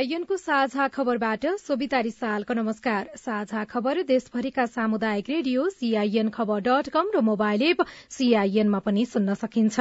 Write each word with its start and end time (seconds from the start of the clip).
सीआईएनको 0.00 0.36
साझा 0.36 0.86
खबरबाट 0.88 1.44
सोभिता 1.60 1.98
रिसालको 2.00 2.54
नमस्कार। 2.54 3.08
साझा 3.16 3.64
खबर 3.64 4.00
देशभरिका 4.02 4.64
सामुदायिक 4.66 5.28
radio 5.28 5.68
CIN 5.70 6.28
Khabar 6.30 6.60
dot 6.60 6.88
com 6.88 7.10
र 7.14 7.20
मोबाइल 7.20 7.62
एप 7.62 7.82
सीआईएनमा 8.10 8.78
पनि 8.80 9.04
सुन्न 9.06 9.34
सकिन्छ। 9.34 9.76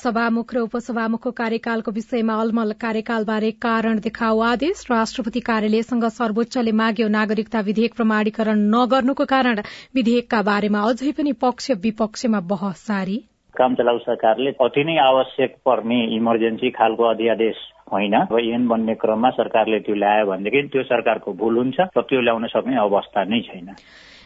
सभामुख 0.00 0.54
र 0.54 0.60
उपसभामुखको 0.60 1.30
कार्यकालको 1.36 1.90
विषयमा 1.92 2.40
अलमल 2.40 2.72
कार्यकालबारे 2.80 3.50
कारण 3.60 4.00
देखाउ 4.00 4.40
आदेश। 4.46 4.86
राष्ट्रपति 4.90 5.40
कार्यालयसँग 5.48 6.08
सर्वोच्चले 6.14 6.72
माग्यो 6.74 7.08
नागरिकता 7.10 7.60
विधेयक 7.62 7.94
प्रमाणीकरण 7.94 8.64
नगर्नुको 8.74 9.24
कारण 9.34 9.62
विधेयकका 9.94 10.42
बारेमा 10.48 10.86
अझै 10.88 11.12
पनि 11.12 11.32
पक्ष 11.44 11.70
विपक्षमा 11.82 12.40
बहस 12.54 12.86
जारी। 12.88 13.24
काम 13.56 13.74
चलाउ 13.74 13.98
सरकारले। 13.98 14.50
अति 14.60 14.84
नै 14.84 14.96
आवश्यक 14.98 15.56
पर्ने 15.66 15.98
इमर्जेन्सी 16.16 16.70
खालको 16.70 17.04
अध्यादेश 17.04 17.56
होइन। 17.92 18.14
ऐन 18.14 18.68
बन्ने 18.68 18.94
क्रममा 18.94 19.30
सरकारले 19.30 19.78
त्यो 19.80 19.94
ल्यायो 19.94 20.26
भनेदेखि 20.26 20.68
त्यो 20.68 20.82
सरकारको 20.82 21.32
भूल 21.32 21.56
हुन्छ 21.56 21.80
र 21.96 22.00
त्यो 22.00 22.20
ल्याउन 22.20 22.46
सक्ने 22.46 22.76
अवस्था 22.76 23.24
नै 23.24 23.40
छैन। 23.40 23.68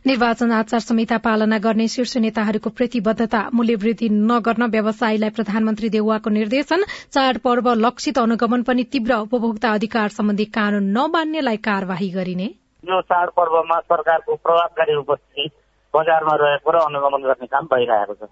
निर्वाचन 0.06 0.50
आचार 0.52 0.80
संहिता 0.80 1.16
पालना 1.16 1.58
गर्ने 1.58 1.86
शीर्ष 1.88 2.16
नेताहरूको 2.16 2.70
प्रतिबद्धता 2.70 3.40
मूल्यवृद्धि 3.54 4.08
नगर्न 4.12 4.62
व्यवसायीलाई 4.70 5.30
प्रधानमन्त्री 5.30 5.88
देउवाको 5.88 6.30
निर्देशन। 6.30 6.84
चाडपर्व 7.08 7.72
लक्षित 7.76 8.18
अनुगमन 8.18 8.62
पनि 8.62 8.82
तीव्र 8.92 9.14
उपभोक्ता 9.24 9.72
अधिकार 9.72 10.08
सम्बन्धी 10.08 10.44
कानून 10.44 10.92
नमान्नेलाई 10.92 11.56
कार्यवाही 11.56 12.08
गरिने। 12.10 12.48
यो 12.84 13.00
चाडपर्वमा 13.00 13.78
सरकारको 13.80 14.34
प्रभावकारी 14.34 14.94
उपस्थिति 14.94 15.48
बजारमा 15.96 16.34
रहेको 16.42 16.70
र 16.70 16.76
अनुगमन 16.84 17.28
गर्ने 17.28 17.46
काम 17.54 17.66
भइरहेको 17.74 18.14
छ। 18.14 18.30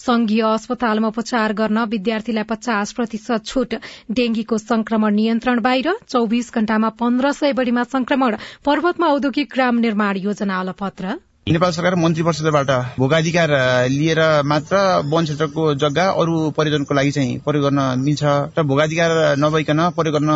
संघीय 0.00 0.42
अस्पतालमा 0.48 1.08
उपचार 1.08 1.52
गर्न 1.52 1.84
विद्यार्थीलाई 1.86 2.48
पचास 2.50 2.92
प्रतिशत 2.92 3.44
छूट। 3.46 3.74
डेंगीको 4.10 4.58
संक्रमण 4.58 5.14
नियन्त्रण 5.14 5.60
बाहिर 5.60 5.96
चौविस 6.08 6.52
घण्टामा 6.54 6.88
पन्ध्र 7.00 7.32
सय 7.32 7.52
बढ़ीमा 7.52 7.82
संक्रमण 7.94 8.36
पर्वतमा 8.66 9.06
औद्योगिक 9.08 9.48
ग्राम 9.54 9.78
निर्माण 9.78 10.16
योजना 10.18 10.60
अलपत्र 10.60 11.18
नेपाल 11.46 11.70
सरकार 11.72 11.94
मन्त्री 11.94 12.22
परिषदबाट 12.22 12.70
भोगाधिकार 12.98 13.50
लिएर 13.88 14.18
मात्र 14.46 14.76
वन 15.06 15.24
क्षेत्रको 15.24 15.62
जग्गा 15.74 16.04
अरू 16.20 16.34
परियोजनको 16.50 16.94
लागि 16.94 17.10
चाहिँ 17.10 17.38
प्रयोग 17.38 17.64
गर्न 17.64 17.80
मिल्छ 18.00 18.22
र 18.58 18.62
भोगाधिकार 18.62 19.10
नभइकन 19.38 19.80
प्रयोग 19.96 20.14
गर्न 20.14 20.30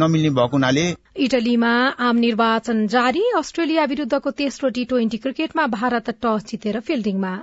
नमिल्ने 0.00 0.30
भएको 0.30 0.56
हुनाले 0.56 0.84
इटलीमा 1.24 1.72
आम 2.00 2.16
निर्वाचन 2.16 2.86
जारी 2.86 3.24
अस्ट्रेलिया 3.38 3.84
विरूद्धको 3.84 4.30
तेस्रो 4.32 4.68
टी 4.70 4.84
ट्वेन्टी 4.84 5.18
क्रिकेटमा 5.18 5.66
भारत 5.66 6.10
टस 6.22 6.46
जितेर 6.48 6.80
फिल्डिङमा। 6.80 7.34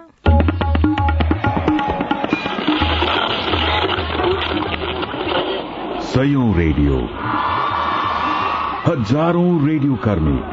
सयौं 6.07 6.49
रेडियो। 6.57 6.97
हजारौं 8.87 9.49
रेडियो 9.67 9.95
कर्मी। 10.05 10.52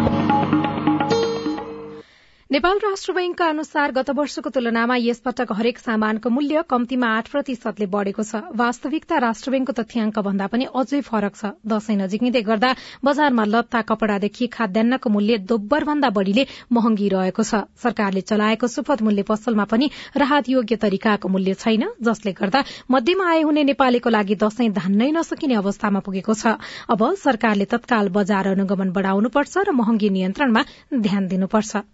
नेपाल 2.51 2.77
राष्ट्र 2.83 3.13
बैंकका 3.13 3.45
अनुसार 3.47 3.91
गत 3.91 4.09
वर्षको 4.11 4.49
तुलनामा 4.49 4.95
यसपटक 4.99 5.51
हरेक 5.55 5.77
सामानको 5.79 6.29
मूल्य 6.29 6.63
कम्तीमा 6.69 7.07
आठ 7.17 7.27
प्रतिशतले 7.31 7.85
बढ़ेको 7.87 8.23
छ। 8.23 8.41
वास्तविकता 8.53 9.17
राष्ट्र 9.23 9.51
बैंकको 9.51 9.73
तथ्याङ्क 9.73 10.19
भन्दा 10.19 10.47
पनि 10.51 10.67
अझै 10.75 10.99
फरक 11.01 11.35
छ। 11.35 11.51
दशैं 11.63 11.95
नजिकिँदै 11.95 12.41
गर्दा 12.43 12.71
बजारमा 13.07 13.45
लत्ता 13.47 13.81
कपड़ादेखि 13.87 14.47
खाद्यान्नको 14.51 15.09
मूल्य 15.09 15.37
दोब्बर 15.47 15.83
भन्दा 15.87 16.09
बढ़ीले 16.11 16.45
महँगी 16.69 17.07
रहेको 17.15 17.43
छ। 17.43 17.61
सरकारले 17.79 18.21
चलाएको 18.27 18.67
सुपथ 18.67 19.01
मूल्य 19.01 19.23
पसलमा 19.31 19.65
पनि 19.71 19.89
राहत 20.17 20.49
योग्य 20.49 20.75
तरिकाको 20.83 21.31
मूल्य 21.31 21.55
छैन 21.63 21.87
जसले 22.03 22.35
गर्दा 22.35 22.63
मध्यम 22.91 23.23
आय 23.29 23.47
हुने 23.47 23.63
नेपालीको 23.71 24.09
लागि 24.09 24.35
दशैं 24.43 24.69
धान्नै 24.73 25.09
नसकिने 25.13 25.55
अवस्थामा 25.55 26.03
पुगेको 26.03 26.35
छ। 26.35 26.59
अब 26.91 27.07
सरकारले 27.15 27.71
तत्काल 27.71 28.11
बजार 28.11 28.53
अनुगमन 28.53 28.91
बढ़ाउनुपर्छ 28.91 29.57
र 29.63 29.71
महँगी 29.71 30.09
नियन्त्रणमा 30.19 30.67
ध्यान 30.99 31.31
दिनुपर्छ। 31.31 31.87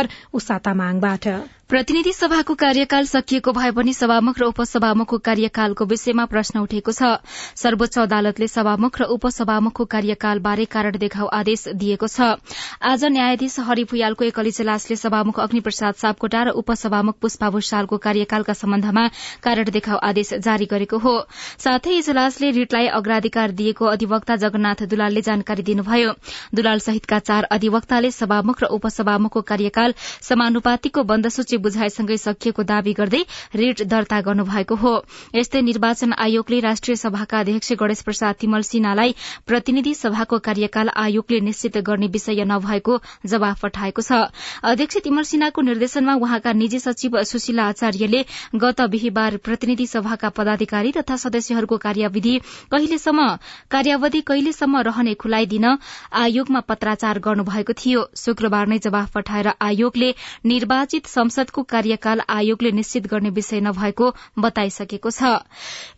खबर 0.00 0.08
उषा 0.34 0.58
तामाङबाट 0.58 1.26
प्रतिनिधि 1.70 2.12
सभाको 2.12 2.54
कार्यकाल 2.58 3.04
सकिएको 3.06 3.52
भए 3.52 3.70
पनि 3.70 3.92
सभामुख 3.94 4.38
र 4.38 4.44
उपसभामुखको 4.50 5.18
कार्यकालको 5.20 5.84
विषयमा 5.86 6.24
प्रश्न 6.26 6.58
उठेको 6.60 6.92
छ। 6.92 7.22
सर्वोच्च 7.54 7.98
अदालतले 8.00 8.46
सभामुख 8.50 8.98
र 8.98 9.06
उपसभामुखको 9.14 9.84
कार्यकालबारे 9.86 10.64
कारण 10.66 10.98
देखाउ 10.98 11.26
आदेश 11.30 11.78
दिएको 11.78 12.06
छ। 12.08 12.42
आज 12.82 13.04
न्यायाधीश 13.06 13.58
हरि 13.62 13.84
भुयालको 13.86 14.24
एकल 14.24 14.46
इजलासले 14.50 14.96
सभामुख 14.98 15.38
अग्निप्रसाद 15.38 15.94
सापकोटा 15.94 16.42
र 16.42 16.48
उपसभामुख 16.58 17.16
पुष्पा 17.22 17.50
भूषालको 17.50 17.98
कार्यकालका 18.00 18.52
सम्बन्धमा 18.52 19.06
कारण 19.38 19.70
देखाउ 19.70 19.98
आदेश 20.02 20.34
जारी 20.42 20.66
गरेको 20.66 20.98
हो। 20.98 21.14
साथै 21.62 21.94
इजलासले 21.98 22.50
रिटलाई 22.50 22.90
अग्राधिकार 22.98 23.54
दिएको 23.54 23.86
अधिवक्ता 23.86 24.36
जगन्नाथ 24.42 24.84
दुलालले 24.90 25.22
जानकारी 25.22 25.62
दिनुभयो। 25.62 26.10
दुलाल 26.50 26.78
सहितका 26.80 27.18
चार 27.22 27.48
अधिवक्ताले 27.52 28.10
सभामुख 28.10 28.62
र 28.62 28.74
उपसभामुखको 28.74 29.46
कार्यकाल 29.46 29.89
समानुपातिको 30.22 31.02
बन्दसूची 31.04 31.56
बुझाइसँगै 31.58 32.16
सकिएको 32.18 32.62
दावी 32.64 32.92
गर्दै 32.92 33.22
रिट 33.54 33.82
दर्ता 33.86 34.20
गर्नुभएको 34.20 34.74
हो। 34.76 34.94
यस्तै 35.34 35.60
निर्वाचन 35.62 36.12
आयोगले 36.18 36.60
राष्ट्रिय 36.60 36.96
सभाका 36.96 37.40
अध्यक्ष 37.40 37.72
गणेश 37.80 38.02
प्रसाद 38.02 38.34
तिमल 38.40 38.62
सिन्हालाई 38.62 39.14
प्रतिनिधि 39.46 39.94
सभाको 39.94 40.38
कार्यकाल 40.40 40.88
आयोगले 40.96 41.40
निश्चित 41.40 41.78
गर्ने 41.80 42.06
विषय 42.08 42.44
नभएको 42.44 43.00
जवाफ 43.26 43.60
पठाएको 43.62 44.02
छ। 44.02 44.20
अध्यक्ष 44.64 44.96
तिमल 45.04 45.22
सिन्हाको 45.24 45.60
निर्देशनमा 45.62 46.14
वहाँका 46.16 46.52
निजी 46.54 46.78
सचिव 46.80 47.22
सुशीला 47.24 47.64
आचार्यले 47.68 48.24
गत 48.56 48.80
बिहिबार 48.90 49.36
प्रतिनिधि 49.44 49.86
सभाका 49.86 50.28
पदाधिकारी 50.30 50.92
तथा 50.92 51.16
सदस्यहरूको 51.18 51.76
कार्यविधि 51.78 52.34
कहिलेसम्म 52.70 53.26
कार्यावधि 53.70 54.20
कहिलेसम्म 54.22 54.80
रहने 54.82 55.14
खुलाइदिन 55.14 55.66
आयोगमा 56.14 56.60
पत्राचार 56.68 57.18
गर्नुभएको 57.20 57.72
थियो। 57.74 58.00
शुक्रबार 58.16 58.66
नै 58.66 58.78
जवाफ 58.80 59.12
पठाएर 59.12 59.48
आयोगले 59.80 60.14
निर्वाचित 60.46 61.06
संसद 61.06 61.40
संसदको 61.40 61.62
कार्यकाल 61.62 62.20
आयोगले 62.28 62.70
निश्चित 62.70 63.06
गर्ने 63.06 63.30
विषय 63.30 63.60
नभएको 63.60 64.08
बताइसकेको 64.38 65.10
छ। 65.10 65.30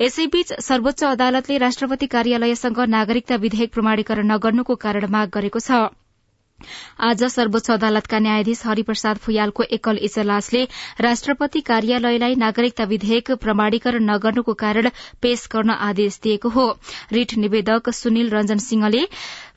यसैबीच 0.00 0.52
सर्वोच्च 0.60 1.04
अदालतले 1.04 1.58
राष्ट्रपति 1.58 2.06
कार्यालयसँग 2.06 2.78
नागरिकता 2.88 3.36
विधेयक 3.36 3.72
प्रमाणीकरण 3.72 4.30
नगर्नुको 4.30 4.74
कारण 4.76 5.06
माग 5.10 5.30
गरेको 5.34 5.58
छ। 5.58 6.01
आज 7.00 7.24
सर्वोच्च 7.32 7.70
अदालतका 7.70 8.18
न्यायाधीश 8.18 8.62
हरिप्रसाद 8.66 9.16
फुयालको 9.18 9.62
एकल 9.72 9.98
इजलासले 10.02 10.64
राष्ट्रपति 11.00 11.60
कार्यालयलाई 11.62 12.34
नागरिकता 12.38 12.84
विधेयक 12.86 13.30
प्रमाणीकरण 13.42 14.10
नगर्नुको 14.10 14.54
कारण 14.64 14.88
पेश 15.22 15.46
गर्न 15.52 15.70
आदेश 15.82 16.18
दिएको 16.22 16.48
हो। 16.48 16.66
रिट 17.12 17.34
निवेदक 17.38 17.90
सुनिल 17.92 18.30
रञ्जन 18.30 18.58
सिंहले 18.60 19.06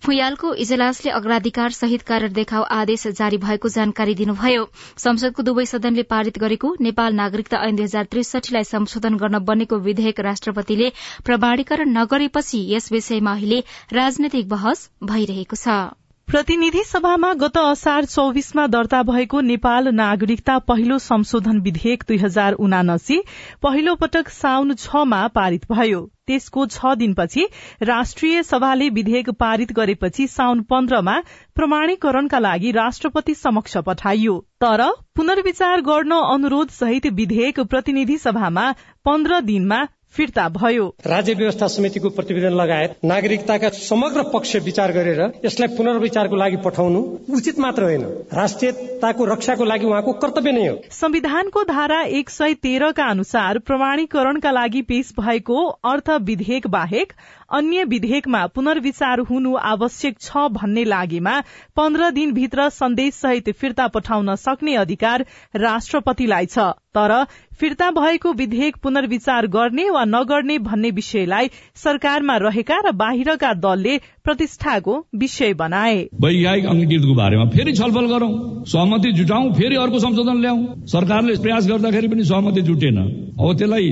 फुयालको 0.06 0.54
इजलासले 0.62 1.12
अग्राधिकार 1.12 1.72
सहित 1.72 2.02
कारण 2.04 2.34
देखाउ 2.34 2.64
आदेश 2.72 3.08
जारी 3.10 3.38
भएको 3.38 3.70
जानकारी 3.70 4.16
दिनुभयो। 4.16 4.68
संसदको 4.98 5.44
दुवै 5.44 5.66
सदनले 5.66 6.04
पारित 6.06 6.38
गरेको 6.40 6.76
नेपाल 6.82 7.14
नागरिकता 7.16 7.64
ऐन 7.68 7.76
दुई 7.76 7.86
हजार 7.86 8.06
त्रिसठीलाई 8.12 8.64
संशोधन 8.66 9.18
गर्न 9.18 9.40
बनेको 9.46 9.78
विधेयक 9.82 10.20
राष्ट्रपतिले 10.22 10.92
प्रमाणीकरण 11.26 11.98
नगरेपछि 11.98 12.66
यस 12.70 12.92
विषयमा 12.92 13.34
अहिले 13.34 13.64
राजनैतिक 13.94 14.50
बहस 14.50 14.90
भइरहेको 15.04 15.56
छ। 15.58 16.05
प्रतिनिधि 16.28 16.84
सभामा 16.84 17.32
गत 17.34 17.58
असार 17.58 18.06
चौविसमा 18.06 18.66
दर्ता 18.68 19.02
भएको 19.04 19.42
नेपाल 19.42 19.88
नागरिकता 19.88 20.58
पहिलो 20.60 20.98
संशोधन 20.98 21.60
विधेयक 21.60 22.04
दुई 22.08 22.18
हजार 22.18 22.54
उनासी 22.60 23.20
पहिलो 23.64 23.96
पटक 23.96 24.30
साउन 24.30 24.74
छमा 24.76 25.28
पारित 25.28 25.72
भयो। 25.72 26.02
त्यसको 26.28 26.66
छ 26.66 26.94
दिनपछि 26.98 27.46
राष्ट्रिय 27.82 28.44
सभाले 28.44 28.90
विधेयक 28.90 29.30
पारित 29.40 29.72
गरेपछि 29.72 30.28
साउन 30.28 30.62
पन्ध्रमा 30.64 31.20
प्रमाणीकरणका 31.56 32.40
लागि 32.40 32.72
राष्ट्रपति 32.72 33.34
समक्ष 33.36 33.78
पठाइयो। 33.86 34.38
तर 34.62 34.84
पुनर्विचार 35.16 35.82
गर्न 35.82 36.12
अनुरोध 36.12 36.70
सहित 36.72 37.06
विधेयक 37.14 37.60
प्रतिनिधि 37.70 38.18
सभामा 38.18 38.72
पन्ध्र 39.06 39.40
दिनमा 39.42 39.84
फिर्ता 40.16 40.48
भयो। 40.50 40.88
राज्य 41.08 41.34
व्यवस्था 41.34 41.68
समितिको 41.68 42.10
प्रतिवेदन 42.10 42.54
लगायत 42.54 42.96
नागरिकताका 43.04 43.70
समग्र 43.70 44.24
पक्ष 44.34 44.56
विचार 44.66 44.92
गरेर 44.92 45.22
यसलाई 45.46 45.76
पुनर्विचारको 45.78 46.36
लागि 46.36 46.58
पठाउनु 46.66 47.00
उचित 47.36 47.60
मात्र 47.60 47.84
होइन। 47.84 48.04
राष्ट्रियताको 48.34 49.26
रक्षाको 49.26 49.66
लागि 49.66 49.86
उहाँको 49.86 50.14
कर्तव्य 50.14 50.52
नै 50.52 50.68
हो। 50.68 50.78
संविधानको 50.92 51.64
धारा 51.64 52.02
एक 52.20 52.30
सय 52.30 52.54
तेह्रका 52.64 53.06
अनुसार 53.06 53.60
प्रमाणीकरणका 53.60 54.52
लागि 54.52 54.82
पेश 54.82 55.14
भएको 55.20 55.66
अर्थ 55.86 56.10
विधेयक 56.22 56.68
बाहेक 56.68 57.14
अन्य 57.50 57.84
विधेयकमा 57.84 58.46
पुनर्विचार 58.48 59.20
हुनु 59.20 59.56
आवश्यक 59.56 60.16
छ 60.22 60.48
भन्ने 60.52 60.84
लागेमा 60.86 61.40
पन्ध्र 61.76 62.10
दिनभित्र 62.12 62.70
सन्देश 62.70 63.14
सहित 63.14 63.50
फिर्ता 63.52 63.88
पठाउन 63.88 64.36
सक्ने 64.36 64.76
अधिकार 64.76 65.26
राष्ट्रपतिलाई 65.56 66.46
छ। 66.46 66.72
तर 66.96 67.12
फिर्ता 67.60 67.90
भएको 67.92 68.32
विधेयक 68.34 68.76
पुनर्विचार 68.84 69.48
गर्ने 69.48 69.90
वा 69.90 70.04
नगर्ने 70.06 70.58
भन्ने 70.60 70.92
विषयलाई 70.92 71.50
सरकारमा 71.76 72.38
रहेका 72.38 72.80
र 72.86 72.92
बाहिरका 72.94 73.54
दलले 73.56 73.98
प्रतिष्ठाको 74.24 74.98
विषय 75.16 75.54
बनाए। 75.54 75.96
वैज्ञानिक 76.22 76.66
अंगीकृतको 76.66 77.16
बारेमा 77.16 77.46
फेरि 77.52 77.74
छलफल 77.74 78.08
गरौं 78.08 78.32
सहमति 78.66 79.12
जुटाउँ 79.12 79.54
फेरि 79.54 79.76
अर्को 79.76 80.00
संशोधन 80.00 80.42
ल्याउँ। 80.42 80.66
सरकारले 80.88 81.38
प्रयास 81.38 81.68
गर्दाखेरि 81.68 82.08
पनि 82.08 82.24
सहमति 82.24 82.62
जुटेन। 82.62 82.98
अब 82.98 83.58
त्यसलाई 83.58 83.92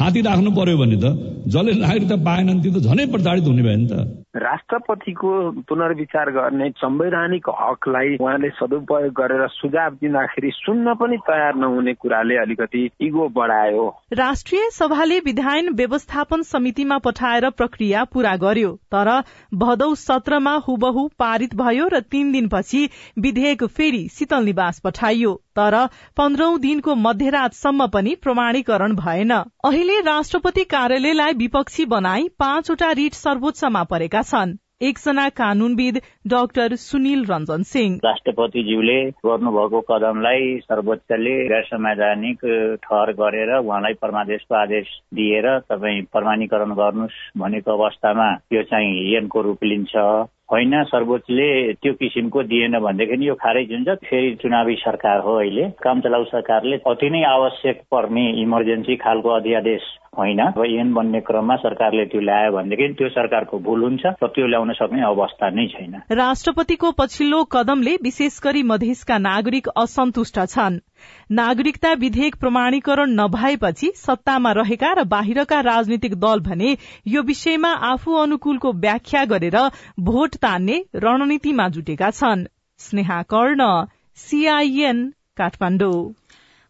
थाती 0.00 0.20
राख्नु 0.22 0.50
पर्यो 0.50 0.78
भने 0.78 0.96
त 0.96 1.33
जसले 1.46 1.72
नागरिकता 1.80 2.16
पाएनन् 2.24 2.60
त्यो 2.62 2.72
त 2.72 2.78
झनै 2.86 3.04
प्रताडित 3.06 3.44
हुने 3.44 3.62
भयो 3.62 3.76
नि 3.76 3.86
त। 3.90 4.23
राष्ट्रपतिको 4.36 5.30
पुनर्विचार 5.68 6.30
गर्ने 6.30 6.68
संवैधानिक 6.78 7.48
हकलाई 7.60 8.16
उहाँले 8.20 8.48
सदुपयोग 8.50 9.12
गरेर 9.14 9.46
सुझाव 9.50 9.94
दिँदाखेरि 9.94 10.50
सुन्न 10.54 10.94
पनि 10.94 11.16
तयार 11.26 11.54
नहुने 11.56 11.94
कुराले 11.94 12.36
अलिकति 12.36 12.88
इगो 13.00 13.28
बढायो। 13.36 13.86
राष्ट्रिय 14.12 14.68
सभाले 14.70 15.18
विधायन 15.20 15.68
व्यवस्थापन 15.74 16.42
समितिमा 16.44 16.98
पठाएर 16.98 17.48
प्रक्रिया 17.50 18.04
पूरा 18.04 18.34
गर्यो 18.36 18.72
तर 18.94 19.10
भदौ 19.54 19.94
सत्रमा 20.00 20.56
हुबहु 20.68 21.08
पारित 21.18 21.54
भयो 21.54 21.88
र 21.88 22.00
तीन 22.10 22.32
दिनपछि 22.32 22.88
विधेयक 23.18 23.64
फेरि 23.66 24.06
शीतल 24.12 24.44
निवास 24.44 24.80
पठाइयो 24.80 25.40
तर 25.56 25.74
पन्ध्रौं 26.16 26.58
दिनको 26.60 26.94
मध्यरातसम्म 26.96 27.86
पनि 27.86 28.14
प्रमाणीकरण 28.22 28.94
भएन। 28.96 29.32
अहिले 29.64 30.00
राष्ट्रपति 30.02 30.64
कार्यालयलाई 30.66 31.32
विपक्षी 31.34 31.84
बनाई 31.86 32.28
पाँचवटा 32.38 32.90
रिट 32.92 33.14
सर्वोच्चमा 33.14 33.82
परेका 33.84 34.22
छन्। 34.24 34.56
एकजना 34.82 35.28
कानूनविद 35.28 36.00
डाक्टर 36.26 36.74
सुनिल 36.76 37.24
रञ्जन 37.24 37.62
सिंह। 37.62 38.00
राष्ट्रपतिज्यूले 38.04 38.98
गर्नुभएको 39.26 39.80
कदमलाई 39.80 40.58
सर्वोच्चले 40.58 41.34
गैर 41.48 41.62
संवैधानिक 41.62 42.38
ठहर 42.84 43.12
गरेर 43.12 43.54
उहाँलाई 43.58 43.94
परमादेशको 44.02 44.54
आदेश 44.54 44.86
दिएर 45.14 45.48
तपाईँ 45.70 46.02
प्रमाणीकरण 46.12 46.74
गर्नुहोस् 46.74 47.22
भनेको 47.38 47.70
अवस्थामा 47.78 48.28
यो 48.52 48.62
चाहिँ 48.62 49.16
ऐनको 49.16 49.42
रूप 49.42 49.64
लिन्छ। 49.64 49.92
होइन 50.54 50.82
सर्वोच्चले 50.84 51.46
त्यो 51.82 51.92
किसिमको 51.98 52.42
दिएन 52.46 52.78
भनेदेखि 52.78 53.28
यो 53.28 53.34
खारेज 53.34 53.72
हुन्छ। 53.72 53.98
फेरि 54.06 54.34
चुनावी 54.42 54.74
सरकार 54.78 55.18
हो 55.20 55.34
अहिले। 55.34 55.64
काम 55.82 56.00
चलाउ 56.00 56.24
सरकारले 56.24 56.76
अति 56.86 57.10
नै 57.10 57.22
आवश्यक 57.26 57.82
पर्ने 57.90 58.24
इमर्जेन्सी 58.42 58.96
खालको 58.96 59.30
अध्यादेश 59.34 59.82
होइन। 60.18 60.40
अब 60.40 60.62
ऐन 60.64 60.92
बन्ने 60.94 61.20
क्रममा 61.20 61.56
सरकारले 61.56 62.04
त्यो 62.06 62.20
ल्यायो 62.20 62.52
भनेदेखि 62.52 62.88
त्यो 62.94 63.08
सरकारको 63.08 63.58
भूल 63.58 63.82
हुन्छ 63.82 64.06
र 64.22 64.26
त्यो 64.30 64.46
ल्याउन 64.46 64.72
सक्ने 64.72 65.02
अवस्था 65.02 65.50
नै 65.50 65.66
छैन। 65.74 65.94
राष्ट्रपतिको 66.14 66.90
पछिल्लो 66.98 67.42
कदमले 67.50 67.94
विशेष 68.02 68.38
गरी 68.44 68.62
मधेसका 68.62 69.18
नागरिक 69.18 69.68
असन्तुष्ट 69.76 70.38
छन्। 70.54 70.78
नागरिकता 71.30 71.92
विधेयक 71.92 72.36
प्रमाणीकरण 72.36 73.14
नभएपछि 73.20 73.90
सत्तामा 73.96 74.52
रहेका 74.52 74.92
र 74.92 75.04
बाहिरका 75.04 75.60
राजनीतिक 75.60 76.14
दल 76.16 76.40
भने 76.40 76.76
यो 77.06 77.22
विषयमा 77.22 77.72
आफू 77.90 78.16
अनुकूलको 78.22 78.72
व्याख्या 78.78 79.24
गरेर 79.24 79.58
भोट 80.00 80.36
तान्ने 80.36 80.82
रणनीतिमा 80.96 81.68
जुटेका 81.68 82.10
छन्। 82.10 82.46
स्नेहा 82.80 83.22
कर्ण 83.30 83.70
सीआईएन 84.18 85.06
काठमाडौँ। 85.36 85.98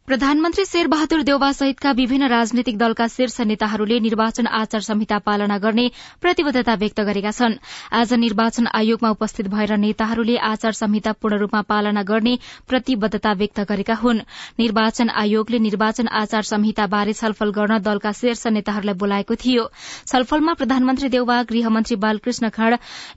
प्रधानमन्त्री 0.09 0.65
शेरबहादुर 0.65 1.23
देउवा 1.25 1.51
सहितका 1.59 1.91
विभिन्न 1.99 2.27
राजनैतिक 2.29 2.77
दलका 2.79 3.06
शीर्ष 3.09 3.41
नेताहरूले 3.41 3.99
निर्वाचन 4.06 4.47
आचार 4.47 4.81
संहिता 4.85 5.19
पालना 5.27 5.56
गर्ने 5.59 5.87
प्रतिबद्धता 6.23 6.75
व्यक्त 6.83 7.01
गरेका 7.01 7.31
छन्। 7.33 7.55
आज 8.01 8.12
निर्वाचन 8.21 8.67
आयोगमा 8.81 9.11
उपस्थित 9.17 9.49
भएर 9.55 9.77
नेताहरूले 9.85 10.37
आचार 10.49 10.73
संहिता 10.81 11.12
पूर्ण 11.21 11.39
रूपमा 11.41 11.61
पालना 11.69 12.03
गर्ने 12.11 12.37
प्रतिबद्धता 12.69 13.33
व्यक्त 13.41 13.61
गरेका 13.71 13.95
हुन्। 14.03 14.21
निर्वाचन 14.59 15.09
आयोगले 15.25 15.59
निर्वाचन 15.69 16.09
आचार 16.21 16.43
संहिता 16.53 16.87
बारे 16.97 17.12
छलफल 17.15 17.51
गर्न 17.56 17.79
दलका 17.89 18.12
शीर्ष 18.21 18.47
नेताहरूलाई 18.59 18.95
बोलाएको 19.01 19.35
थियो। 19.45 19.65
छलफलमा 20.12 20.53
प्रधानमन्त्री 20.61 21.09
देउवा 21.17 21.41
गृहमन्त्री 21.49 21.97
बालकृष्ण 22.05 22.49
खड़ 22.59 22.75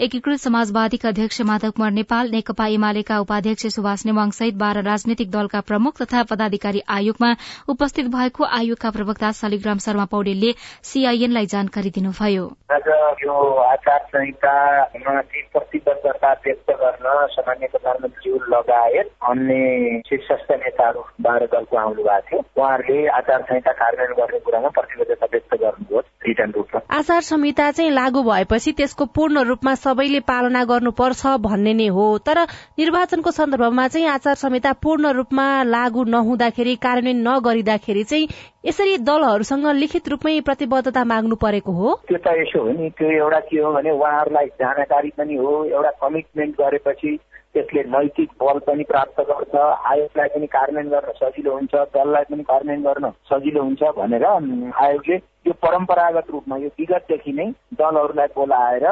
एकीकृत 0.08 0.40
समाजवादीका 0.40 1.10
अध्यक्ष 1.10 1.42
माधव 1.52 1.72
कुमार 1.76 1.92
नेपाल 2.00 2.32
नेकपा 2.32 2.68
एमालेका 2.80 3.20
उपाध्यक्ष 3.28 3.76
सुभाष 3.76 4.06
नेवाङ 4.06 4.32
सहित 4.40 4.56
बाह्र 4.66 4.88
राजनैतिक 4.90 5.32
दलका 5.38 5.62
प्रमुख 5.68 6.02
तथा 6.02 6.24
पदाधिकारी 6.32 6.76
जानकारी 6.78 6.98
आयोगमा 6.98 7.36
उपस्थित 7.70 8.06
भएको 8.08 8.44
आयोगका 8.44 8.90
प्रवक्ता 8.90 9.32
शालिग्राम 9.32 9.78
शर्मा 9.78 10.06
पौडेलले 10.06 10.52
सीआईएनलाई 10.84 11.46
जानकारी 11.46 11.90
दिनुभयो। 11.90 12.46
आज 12.72 12.88
यो 13.24 13.36
आचार 13.64 14.00
संहितामा 14.08 15.22
प्रतिबद्धता 15.54 16.32
व्यक्त 16.34 16.72
गर्न 16.72 17.28
सामान्य 17.28 17.68
प्रधानमन्त्री 17.68 18.32
लगायत 18.32 19.08
अन्य 19.24 20.02
शीर्षस्थ 20.10 20.52
नेताहरू 20.52 21.02
बाह्र 21.22 21.46
दलको 21.46 21.78
आउनु 21.78 22.04
भएको 22.04 22.22
थियो। 22.28 22.40
उहाँहरूले 22.58 23.08
आचार 23.08 23.42
संहिता 23.42 23.72
कार्यान्वयन 23.72 24.16
गर्ने 24.18 24.40
कुरामा 24.40 24.70
प्रतिबद्धता 24.70 25.26
व्यक्त 25.32 25.54
गर्नुभयो 25.54 26.00
रिटर्न 26.28 26.52
रूपमा। 26.52 26.82
आचार 26.98 27.22
संहिता 27.22 27.72
चाहिँ 27.72 27.92
लागू 27.92 28.24
भएपछि 28.24 28.72
त्यसको 28.72 29.06
पूर्ण 29.06 29.44
रूपमा 29.44 29.76
सबैले 29.76 30.20
पालना 30.20 30.64
गर्नुपर्छ 30.64 31.26
भन्ने 31.40 31.74
नै 31.74 31.88
हो। 31.88 32.18
तर 32.18 32.38
निर्वाचनको 32.80 33.32
सन्दर्भमा 33.32 33.88
चाहिँ 33.88 34.08
आचार 34.08 34.36
संहिता 34.36 34.74
पूर्ण 34.74 35.12
रूपमा 35.12 35.64
लागू 35.64 36.04
नहुँदाखेरि 36.04 36.67
गर्दाखेरि 36.68 36.76
कार्यान्वयन 36.76 37.28
नगरिँदाखेरि 37.28 38.04
चाहिँ 38.04 38.28
यसरी 38.66 38.98
दलहरूसँग 39.00 39.68
लिखित 39.80 40.08
रूपमै 40.10 40.40
प्रतिबद्धता 40.42 41.04
माग्नु 41.04 41.36
परेको 41.36 41.72
हो? 41.72 41.94
त्यो 42.08 42.18
त 42.18 42.28
यसो 42.44 42.60
हो 42.64 42.72
नि 42.76 42.90
त्यो 42.92 43.08
एउटा 43.08 43.40
के 43.48 43.60
हो 43.62 43.72
भने 43.72 43.92
उहाँहरूलाई 43.92 44.48
जानकारी 44.60 45.12
पनि 45.18 45.36
हो 45.36 45.64
एउटा 45.66 45.92
कमिटमेन्ट 46.04 46.56
गरेपछि 46.60 47.12
त्यसले 47.54 47.84
नैतिक 47.84 48.30
बल 48.44 48.60
पनि 48.68 48.84
प्राप्त 48.84 49.20
गर्छ 49.22 49.56
आयोगलाई 49.56 50.28
पनि 50.36 50.48
कार्यान्वयन 50.48 50.90
गर्न 50.92 51.12
सजिलो 51.16 51.52
हुन्छ 51.54 51.74
दललाई 51.96 52.24
पनि 52.32 52.44
कार्यान्वयन 52.44 52.84
गर्न 52.84 53.06
सजिलो 53.32 53.64
हुन्छ 53.64 53.84
भनेर 53.98 54.26
आयोगले 54.26 55.16
यो 55.48 55.54
परम्परागत 55.64 56.32
रूपमा 56.32 56.58
यो 56.58 56.70
विगतदेखि 56.80 57.32
नै 57.32 57.48
दलहरूलाई 57.80 58.28
बोलाएर 58.36 58.86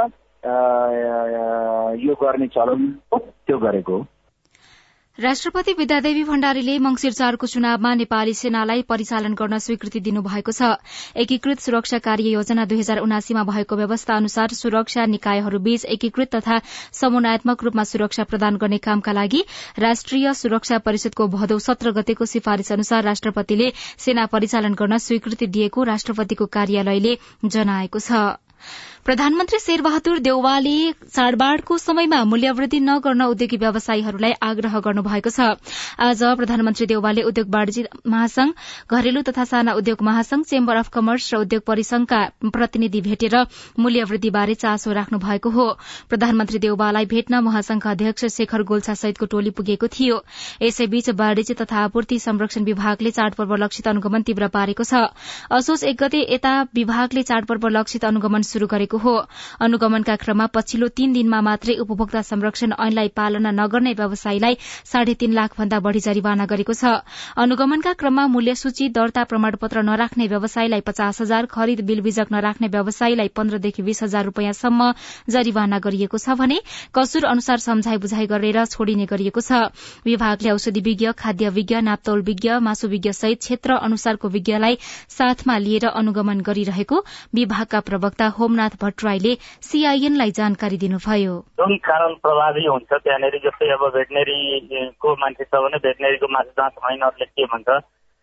यो 2.00 2.14
गर्ने 2.24 2.48
चलन 2.48 2.92
त्यो 3.14 3.58
गरेको 3.58 3.98
हो। 3.98 4.06
राष्ट्रपति 5.20 5.74
विद्यादेवी 5.74 6.24
भण्डारीले 6.24 6.78
मंगिर 6.80 7.12
चारको 7.14 7.48
चुनावमा 7.48 7.94
नेपाली 7.96 8.34
सेनालाई 8.34 8.82
परिचालन 8.84 9.34
गर्न 9.34 9.58
स्वीकृति 9.58 10.00
दिनुभएको 10.00 10.52
छ। 10.52 10.76
एकीकृत 11.16 11.60
सुरक्षा 11.60 11.98
कार्य 12.04 12.30
योजना 12.30 12.66
दुई 12.66 12.78
हजार 12.80 13.00
उनासीमा 13.00 13.44
भएको 13.44 13.76
व्यवस्था 13.76 14.16
अनुसार 14.16 14.54
सुरक्षा 14.54 15.06
निकायहरूबीच 15.06 15.86
एकीकृत 15.96 16.36
तथा 16.36 16.60
समन्वयात्मक 16.92 17.64
रूपमा 17.64 17.84
सुरक्षा 17.88 18.24
प्रदान 18.28 18.58
गर्ने 18.58 18.78
कामका 18.84 19.12
लागि 19.12 19.44
राष्ट्रिय 19.80 20.34
सुरक्षा 20.36 20.78
परिषदको 20.84 21.28
भदौ 21.32 21.60
सत्र 21.64 21.92
गतेको 21.96 22.26
सिफारिश 22.26 22.72
अनुसार 22.72 23.04
राष्ट्रपतिले 23.04 23.72
सेना 23.98 24.26
परिचालन 24.26 24.74
गर्न 24.76 24.98
स्वीकृति 25.00 25.48
दिएको 25.48 25.84
राष्ट्रपतिको 25.94 26.46
कार्यालयले 26.52 27.18
जनाएको 27.48 28.00
छ। 28.00 28.36
प्रधानमन्त्री 29.06 29.58
शेरबहादुर 29.60 30.20
देउवाले 30.20 30.92
चाडबाड़को 30.92 31.78
समयमा 31.78 32.24
मूल्यवृद्धि 32.26 32.80
नगर्न 32.82 33.22
उद्योगी 33.24 33.58
व्यवसायीहरूलाई 33.58 34.34
आग्रह 34.42 34.80
गर्नुभएको 34.82 35.30
छ। 35.30 35.62
आज 36.02 36.24
प्रधानमन्त्री 36.40 36.86
देउवाले 36.88 37.22
उद्योग 37.22 37.50
वाणिज्य 37.54 37.86
महासंघ 38.10 38.50
घरेलु 38.90 39.22
तथा 39.22 39.44
साना 39.46 39.74
उद्योग 39.78 40.02
महासंघ 40.02 40.44
चेम्बर 40.44 40.76
अफ 40.76 40.90
कमर्स 40.90 41.34
र 41.34 41.38
उद्योग 41.38 41.62
परिसंघका 41.64 42.22
प्रतिनिधि 42.50 43.02
भेटेर 43.02 43.36
मूल्यवृद्धिबारे 43.78 44.56
चासो 44.56 44.94
राख्नु 44.98 45.20
भएको 45.22 45.50
हो। 45.50 45.68
प्रधानमन्त्री 46.10 46.60
देउवालाई 46.66 47.06
भेट्न 47.06 47.44
महासंघका 47.46 47.92
अध्यक्ष 47.92 48.26
शेखर 48.38 48.64
गोल्छा 48.66 48.94
सहितको 48.96 49.26
टोली 49.28 49.54
पुगेको 49.54 49.88
थियो। 49.94 50.18
यसैबीच 50.64 51.10
वाणिज्य 51.14 51.54
तथा 51.62 51.84
आपूर्ति 51.84 52.20
संरक्षण 52.26 52.64
विभागले 52.64 53.12
चाडपर्व 53.12 53.56
लक्षित 53.66 53.88
अनुगमन 53.88 54.26
तीव्र 54.26 54.48
पारेको 54.50 54.84
छ। 54.84 55.06
असोज 55.54 55.84
एक 55.94 56.04
गते 56.04 56.26
यता 56.34 56.58
विभागले 56.74 57.24
चाडपर्व 57.24 57.70
लक्षित 57.70 58.06
अनुगमन 58.06 58.50
शुरू 58.52 58.68
गरेको 58.68 58.94
भएको 58.96 59.10
हो। 59.10 59.26
अनुगमनका 59.60 60.16
क्रममा 60.16 60.46
पछिल्लो 60.48 60.88
तीन 60.88 61.14
दिनमा 61.14 61.42
मात्रै 61.42 61.76
उपभोक्ता 61.78 62.22
संरक्षण 62.22 62.74
ऐनलाई 62.80 63.08
पालना 63.16 63.52
नगर्ने 63.52 63.94
व्यवसायीलाई 63.94 64.58
साढे 64.86 65.14
तीन 65.14 65.34
लाख 65.34 65.60
भन्दा 65.60 65.80
बढ़ी 65.80 66.00
जरिवाना 66.00 66.46
गरेको 66.46 66.74
छ। 66.74 67.04
अनुगमनका 67.36 67.94
क्रममा 67.94 68.28
मूल्य 68.28 68.56
सूची 68.56 68.90
दर्ता 68.90 69.24
प्रमाणपत्र 69.24 69.82
नराख्ने 69.84 70.28
व्यवसायीलाई 70.28 70.82
पचास 70.82 71.22
हजार 71.22 71.46
खरिद 71.46 71.82
बिल 71.86 72.02
बिजक 72.02 72.32
नराख्ने 72.32 72.68
व्यवसायीलाई 72.68 73.28
पन्ध्रदेखि 73.36 73.82
बीस 73.84 74.04
हजार 74.04 74.26
रूपियाँसम्म 74.26 74.92
जरिवाना 75.30 75.80
गरिएको 75.80 76.18
छ 76.18 76.36
भने 76.36 76.60
कसुर 76.96 77.26
अनुसार 77.26 77.58
सम्झाई 77.60 77.98
बुझाई 77.98 78.26
गरेर 78.28 78.66
छोडिने 78.66 79.06
गरिएको 79.06 79.42
छ। 79.42 79.72
विभागले 80.06 80.52
औषधि 80.52 80.82
विज्ञ 80.82 81.12
खाद्य 81.14 81.50
विज्ञ 81.50 81.82
नाप्तौल 81.82 82.22
विज्ञ 82.22 82.50
मासु 82.62 82.88
विज्ञ 82.88 83.12
सहित 83.14 83.40
क्षेत्र 83.40 83.76
अनुसारको 83.82 84.30
विज्ञलाई 84.30 84.78
साथमा 85.10 85.58
लिएर 85.58 85.86
अनुगमन 85.88 86.42
गरिरहेको 86.42 87.04
विभागका 87.36 87.80
प्रवक्ता 87.82 88.28
होमनाथ 88.38 88.76
भट्टराईले 88.86 89.34
सीआईएनलाई 89.70 90.32
जानकारी 90.40 90.78
दिनुभयो। 90.86 91.34
जुन 91.60 91.76
कारण 91.90 92.14
प्रभावी 92.24 92.66
हुन्छ 92.68 92.92
त्यहाँनिर 92.94 93.42
जस्तै 93.46 93.74
अब 93.76 93.84
भेटनेरीको 93.98 95.16
मान्छे 95.26 95.44
छ 95.44 95.66
भने 95.66 95.78
भेटनेरीको 95.86 96.28
मासु 96.38 96.58
जाँच 96.60 96.74
ऐनहरूले 96.92 97.26
के 97.26 97.46
भन्छ 97.54 97.70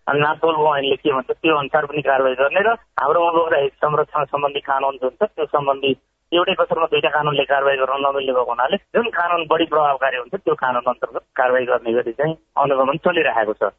अनि 0.07 0.21
नातोलको 0.21 0.71
ऐनले 0.77 0.97
के 1.03 1.13
भन्छ 1.15 1.31
त्यो 1.31 1.57
अनुसार 1.57 1.85
पनि 1.87 2.03
कारवाही 2.03 2.35
गर्ने 2.39 2.63
र 2.67 2.71
हाम्रो 3.01 3.21
उपभोक्ता 3.27 3.59
हित 3.63 3.75
संरक्षण 3.85 4.25
सम्बन्धी 4.33 4.61
कानून 4.71 4.97
जुन 5.03 5.13
छ 5.21 5.29
त्यो 5.31 5.47
सम्बन्धी 5.53 5.93
एउटै 6.33 6.55
कसरमा 6.61 6.87
दुईटा 6.93 7.11
कानूनले 7.17 7.45
कारवाही 7.53 7.79
गर्न 7.79 8.03
नमिल्ने 8.07 8.33
भएको 8.33 8.51
हुनाले 8.51 8.77
जुन 8.97 9.09
कानून 9.17 9.47
बढी 9.51 9.67
प्रभावकारी 9.73 10.17
हुन्छ 10.17 10.35
त्यो 10.35 10.55
कानून 10.65 10.91
अन्तर्गत 10.93 11.25
कारवाही 11.39 11.67
गर्ने 11.71 11.93
गरी 11.99 12.13
चाहिँ 12.19 12.35
अनुगमन 12.65 12.97
चलिरहेको 13.07 13.55
छ। 13.61 13.71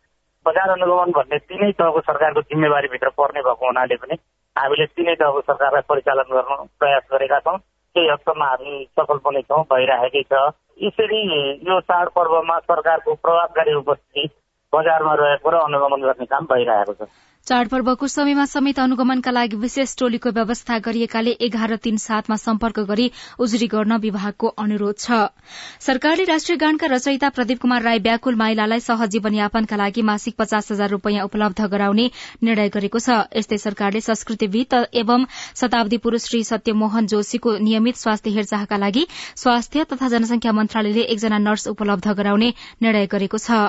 बजार 0.46 0.70
अनुगमन 0.70 1.12
भन्ने 1.18 1.38
तिनै 1.50 1.72
तहको 1.80 2.00
सरकारको 2.08 2.42
जिम्मेवारीभित्र 2.54 3.10
पर्ने 3.20 3.42
भएको 3.48 3.66
हुनाले 3.66 3.96
पनि 4.04 4.16
हामीले 4.58 4.86
तिनै 4.86 5.16
तहको 5.16 5.42
सरकारलाई 5.42 5.82
परिचालन 5.90 6.28
गर्न 6.30 6.66
प्रयास 6.80 7.04
गरेका 7.12 7.40
छौँ। 7.40 7.58
केही 7.96 8.10
हदसम्म 8.10 8.44
हामी 8.44 8.74
सफल 9.00 9.18
पनि 9.26 9.42
छौँ 9.42 9.64
भइरहेकै 9.72 10.24
छ। 10.24 10.42
यसरी 10.82 11.22
यो 11.70 11.80
चाडपर्वमा 11.90 12.58
सरकारको 12.70 13.14
प्रभावकारी 13.16 13.74
उपस्थिति 13.74 14.24
बजारमा 14.74 15.14
रहेको 15.14 15.50
र 15.50 15.56
अनुगमन 15.68 16.02
गर्ने 16.02 16.26
काम 16.26 16.46
भइरहेको 16.46 16.94
छ। 16.94 17.10
चाडपर्वको 17.48 18.08
समयमा 18.08 18.44
समेत 18.48 18.78
अनुगमनका 18.80 19.32
लागि 19.32 19.56
विशेष 19.60 19.96
टोलीको 20.00 20.30
व्यवस्था 20.32 20.78
गरिएकाले 20.80 21.32
एघार 21.44 21.76
तीन 21.84 21.98
सातमा 22.00 22.36
सम्पर्क 22.40 22.80
गरी 22.88 23.08
उजुरी 23.38 23.68
गर्न 23.68 23.98
विभागको 24.00 24.48
अनुरोध 24.64 24.96
छ। 24.98 25.18
सरकारले 25.84 26.24
राष्ट्रिय 26.24 26.58
गानका 26.58 26.88
रचयिता 26.88 27.30
प्रदीप 27.30 27.60
कुमार 27.62 27.82
राई 27.84 28.00
व्याकुल 28.00 28.36
माइलालाई 28.36 28.80
सहजीवन 28.80 29.34
यापनका 29.36 29.76
लागि 29.76 30.02
मासिक 30.02 30.36
पचास 30.38 30.72
हजार 30.72 30.90
रूपियाँ 30.90 31.26
उपलब्ध 31.26 31.68
गराउने 31.68 32.06
निर्णय 32.44 32.70
गरेको 32.70 33.00
छ। 33.00 33.20
यस्तै 33.36 33.58
सरकारले 33.58 34.02
संस्कृतिविद 34.08 34.76
एवं 35.04 35.28
शताब्दी 35.60 35.98
पुरूष 36.00 36.30
श्री 36.30 36.44
सत्यमोहन 36.46 37.12
जोशीको 37.12 37.58
नियमित 37.60 37.98
स्वास्थ्य 37.98 38.36
हेरचाहका 38.38 38.78
लागि 38.78 39.06
स्वास्थ्य 39.44 39.84
तथा 39.92 40.08
जनसंख्या 40.16 40.56
मन्त्रालयले 40.62 41.06
एकजना 41.12 41.44
नर्स 41.44 41.68
उपलब्ध 41.76 42.08
गराउने 42.24 42.54
निर्णय 42.82 43.12
गरेको 43.12 43.44
छ। 43.50 43.68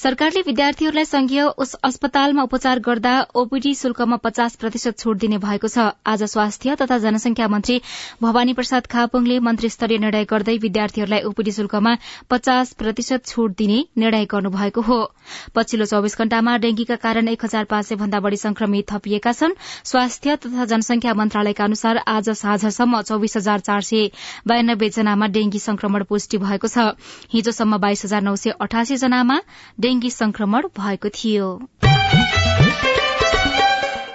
सरकारले 0.00 0.40
विद्यार्थीहरूलाई 0.48 1.12
संघीय 1.12 1.46
अस्पतालमा 1.84 2.48
उपचार 2.50 2.78
गर्दा 3.02 3.26
ओपीडी 3.34 3.74
शुल्कमा 3.74 4.16
पचास 4.16 4.54
प्रतिशत 4.56 4.98
छूट 4.98 5.18
दिने 5.18 5.38
भएको 5.42 5.68
छ। 5.68 5.90
आज 6.06 6.22
स्वास्थ्य 6.22 6.74
तथा 6.78 6.98
जनसंख्या 7.02 7.48
मन्त्री 7.48 7.80
भवानी 8.22 8.52
प्रसाद 8.54 8.86
खापुङले 8.86 9.38
मन्त्री 9.42 9.68
स्तरीय 9.68 9.98
निर्णय 9.98 10.24
गर्दै 10.30 10.56
विद्यार्थीहरूलाई 10.62 11.22
ओपीडी 11.26 11.52
शुल्कमा 11.52 11.94
पचास 12.30 12.72
प्रतिशत 12.78 13.26
छूट 13.26 13.56
दिने 13.58 13.78
निर्णय 13.98 14.24
गर्नुभएको 14.30 14.80
हो। 14.80 15.00
पछिल्लो 15.54 15.86
चौविस 15.86 16.16
घण्टामा 16.18 16.56
डेंगीका 16.62 16.96
कारण 17.02 17.28
एक 17.28 17.44
हजार 17.44 17.64
पाँच 17.66 17.86
सय 17.86 17.96
भन्दा 17.98 18.20
बढ़ी 18.20 18.36
संक्रमित 18.36 18.86
थपिएका 18.92 19.32
छन्। 19.32 19.58
स्वास्थ्य 19.84 20.36
तथा 20.46 20.64
जनसंख्या 20.64 21.14
मन्त्रालयका 21.14 21.64
अनुसार 21.64 22.02
आज 22.06 22.30
साँझसम्म 22.38 23.02
चौविस 23.02 23.36
हजार 23.36 23.66
चार 23.66 23.82
सय 23.82 24.10
बयानब्बे 24.46 24.88
जनामा 24.90 25.26
डेंगी 25.34 25.58
संक्रमण 25.58 26.04
पुष्टि 26.06 26.38
भएको 26.38 26.68
छ। 26.68 26.86
हिजोसम्म 27.34 27.82
बाइस 27.82 28.04
हजार 28.04 28.22
नौ 28.22 28.36
सय 28.36 28.58
अठासी 28.62 28.96
जनामा 28.98 29.40
डेंगी 29.80 30.10
संक्रमण 30.12 30.70
भएको 30.78 31.08
थियो। 31.18 31.50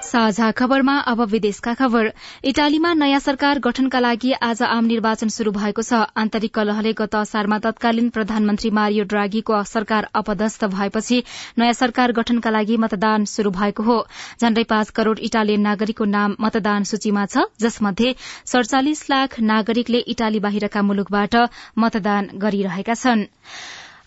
साझा 0.07 0.49
खबरमा 0.51 0.93
अब 1.05 1.21
विदेशका 1.29 1.73
खबर। 1.73 2.11
इटालीमा 2.43 2.93
नयाँ 2.93 3.19
सरकार 3.19 3.59
गठनका 3.59 3.99
लागि 3.99 4.31
आज 4.41 4.61
आम 4.63 4.85
निर्वाचन 4.85 5.29
शुरू 5.29 5.51
भएको 5.51 5.81
छ। 5.81 5.99
आन्तरिक 6.15 6.53
कलहले 6.55 6.93
गत 6.93 7.15
असारमा 7.17 7.57
तत्कालीन 7.59 8.09
प्रधानमन्त्री 8.09 8.69
मारियो 8.71 9.03
ड्रागीको 9.05 9.63
सरकार 9.65 10.07
अपदस्थ 10.15 10.65
भएपछि 10.67 11.17
नयाँ 11.57 11.73
सरकार 11.73 12.11
गठनका 12.13 12.49
लागि 12.49 12.77
मतदान 12.77 13.25
शुरू 13.27 13.51
भएको 13.51 13.83
हो। 13.83 13.97
झण्डै 14.39 14.63
पाँच 14.63 14.89
करोड़ 14.91 15.17
इटालियन 15.21 15.61
नागरिकको 15.61 16.05
नाम 16.07 16.35
मतदान 16.39 16.83
सूचीमा 16.85 17.25
छ 17.27 17.43
जसमध्ये 17.59 18.15
सड़चालिस 18.45 19.09
लाख 19.09 19.39
नागरिकले 19.43 19.99
इटाली 20.07 20.39
बाहिरका 20.39 20.81
मुलुकबाट 20.83 21.35
मतदान 21.77 22.31
गरिरहेका 22.37 22.95
छन्। 22.95 23.27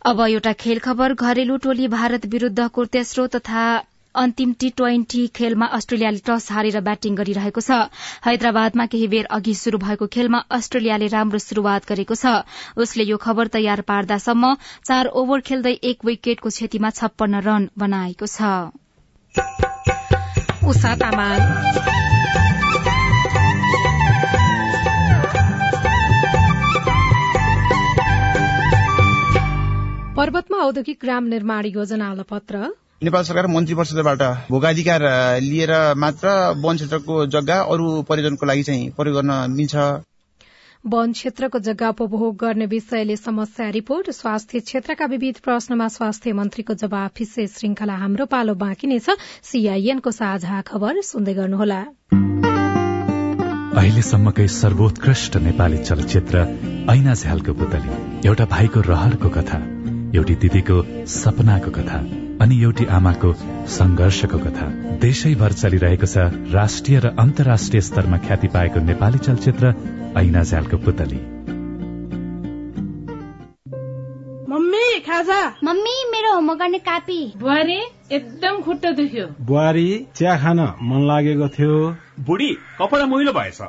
अब 0.07 0.21
एउटा 0.23 0.53
खेल 0.57 0.79
खबर 0.81 1.13
घरेलु 1.15 1.57
टोली 1.61 1.87
भारत 1.91 2.27
विरूद्धको 2.27 2.85
तेस्रो 2.89 3.27
तथा 3.29 3.65
अन्तिम 4.15 4.53
टी 4.61 4.69
ट्वेन्टी 4.71 5.27
खेलमा 5.31 5.67
अस्ट्रेलियाले 5.77 6.21
टस 6.27 6.51
हारेर 6.53 6.81
ब्याटिङ 6.83 7.15
गरिरहेको 7.17 7.61
छ। 7.61 7.71
हैदराबादमा 8.25 8.87
केही 8.87 9.07
बेर 9.09 9.27
अघि 9.31 9.55
शुरू 9.55 9.79
भएको 9.79 10.07
खेलमा 10.09 10.39
अस्ट्रेलियाले 10.51 11.07
राम्रो 11.09 11.39
शुरूआत 11.39 11.87
गरेको 11.87 12.15
छ। 12.15 12.43
उसले 12.77 13.05
यो 13.05 13.17
खबर 13.17 13.47
तयार 13.55 13.81
पार्दासम्म 13.87 14.55
चार 14.85 15.07
ओभर 15.23 15.41
खेल्दै 15.47 15.75
एक 15.93 16.05
विकेटको 16.05 16.49
क्षतिमा 16.51 16.91
छप्पन्न 16.91 17.41
रन 17.41 17.71
बनाएको 17.79 18.27
छ। 18.27 18.75
पर्वतमा 30.17 30.59
औद्योगिक 30.63 30.99
ग्राम 31.01 31.25
निर्माण 31.29 31.67
योजना 31.73 32.11
अलपत्र। 32.11 32.57
नेपाल 33.03 33.23
सरकार 33.25 33.47
मन्त्री 33.47 33.75
परिषदबाट 33.75 34.23
भोगाधिकार 34.51 35.03
लिएर 35.41 35.71
मात्र 35.97 36.29
वन 36.61 36.77
क्षेत्रको 36.77 37.15
जग्गा 37.27 37.57
अरू 37.73 38.03
पर्यटनको 38.05 38.47
लागि 38.47 38.63
चाहिँ 38.63 38.91
प्रयोग 38.93 39.17
गर्न 39.17 39.33
मिल्छ। 39.51 39.77
वन 40.85 41.13
क्षेत्रको 41.13 41.59
जग्गा 41.59 41.89
उपभोग 41.89 42.37
गर्ने 42.37 42.67
विषयले 42.67 43.17
समस्या 43.17 43.69
रिपोर्ट। 43.71 44.11
स्वास्थ्य 44.11 44.61
क्षेत्रका 44.61 45.07
विविध 45.07 45.41
प्रश्नमा 45.41 45.89
स्वास्थ्य 45.89 46.33
मन्त्रीको 46.33 46.75
जवाफ 46.75 47.11
फिसे 47.17 47.47
श्रृंखला 47.47 47.97
हाम्रो 47.97 48.27
पालो 48.27 48.55
बाँकी 48.61 48.87
नै 48.87 48.99
छ। 48.99 49.17
सीआईएनको 49.43 50.11
साझा 50.11 50.61
खबर 50.69 51.01
सुन्दै 51.03 51.35
गर्नुहोला। 51.35 51.81
अहिलेसम्मकै 53.81 54.49
सर्वोत्कृष्ट 54.61 55.37
नेपाली 55.41 55.85
चलचित्र 55.85 56.49
ऐना 56.93 57.15
झ्यालको 57.15 57.53
पुतली। 57.55 58.29
एउटा 58.29 58.45
भाइको 58.45 58.81
रहरको 58.93 59.29
कथा 59.37 59.67
एउटी 60.17 60.35
दिदीको 60.35 60.83
सपनाको 61.07 61.71
कथा। 61.73 62.29
अनि 62.41 62.63
एउटी 62.63 62.85
आमाको 62.85 63.33
संघर्षको 63.69 64.39
कथा। 64.39 64.67
देशैभर 64.99 65.53
चलिरहेको 65.53 66.07
छ 66.07 66.17
राष्ट्रिय 66.53 67.01
र 67.01 67.07
अन्तर्राष्ट्रिय 67.19 67.81
स्तरमा 67.81 68.19
ख्याति 68.19 68.49
पाएको 68.49 68.81
नेपाली 68.81 69.19
चलचित्र 69.19 69.75
ऐना 70.17 70.43
झ्यालको 70.43 70.77
पुतली। 70.77 71.21
मम्मी 74.51 75.01
खाजा? 75.01 75.41
मम्मी 75.65 75.97
मेरो 76.11 76.35
होमवर्क 76.35 76.59
गर्ने 76.59 76.79
कापी। 76.79 77.21
बुहारी 77.37 77.79
एकदम 78.13 78.61
खुट्टा 78.61 78.91
दुख्यो। 78.91 79.27
बुहारी 79.41 80.07
चिया 80.17 80.37
खान 80.39 80.61
मन 80.83 81.07
लागेको 81.09 81.49
थियो। 81.49 81.75
बुढी 82.21 82.51
कपडा 82.79 83.07
मैलो 83.07 83.33
भएछ। 83.33 83.61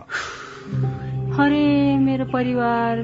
अरे 1.39 1.97
मेरो 1.97 2.25
परिवार 2.25 3.03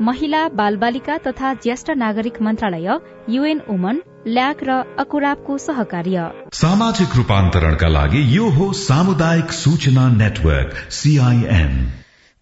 महिला 0.00 0.48
बालबालिका 0.48 1.16
तथा 1.18 1.52
ज्येष्ठ 1.54 1.90
नागरिक 1.96 2.40
मन्त्रालय 2.42 2.88
युएन 3.28 3.60
वुमन 3.68 4.00
ल्याक 4.26 4.64
र 4.64 4.70
अकुराबको 4.98 5.58
सहकार्य। 5.58 6.30
सामाजिक 6.54 7.16
रूपान्तरणका 7.16 7.88
लागि 7.88 8.22
यो 8.36 8.48
हो 8.50 8.72
सामुदायिक 8.80 9.52
सूचना 9.52 10.08
नेटवर्क 10.16 10.76
सीआईएन 10.90 11.72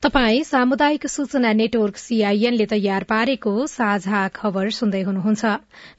तपाई 0.02 0.42
सामुदायिक 0.44 1.06
सूचना 1.06 1.52
नेटवर्क 1.52 1.96
सीआईएनले 1.98 2.64
तयार 2.66 3.04
पारेको 3.04 3.52
साझा 3.66 4.18
खबर 4.34 4.68
सुन्दै 4.70 5.00
हुनुहुन्छ। 5.02 5.44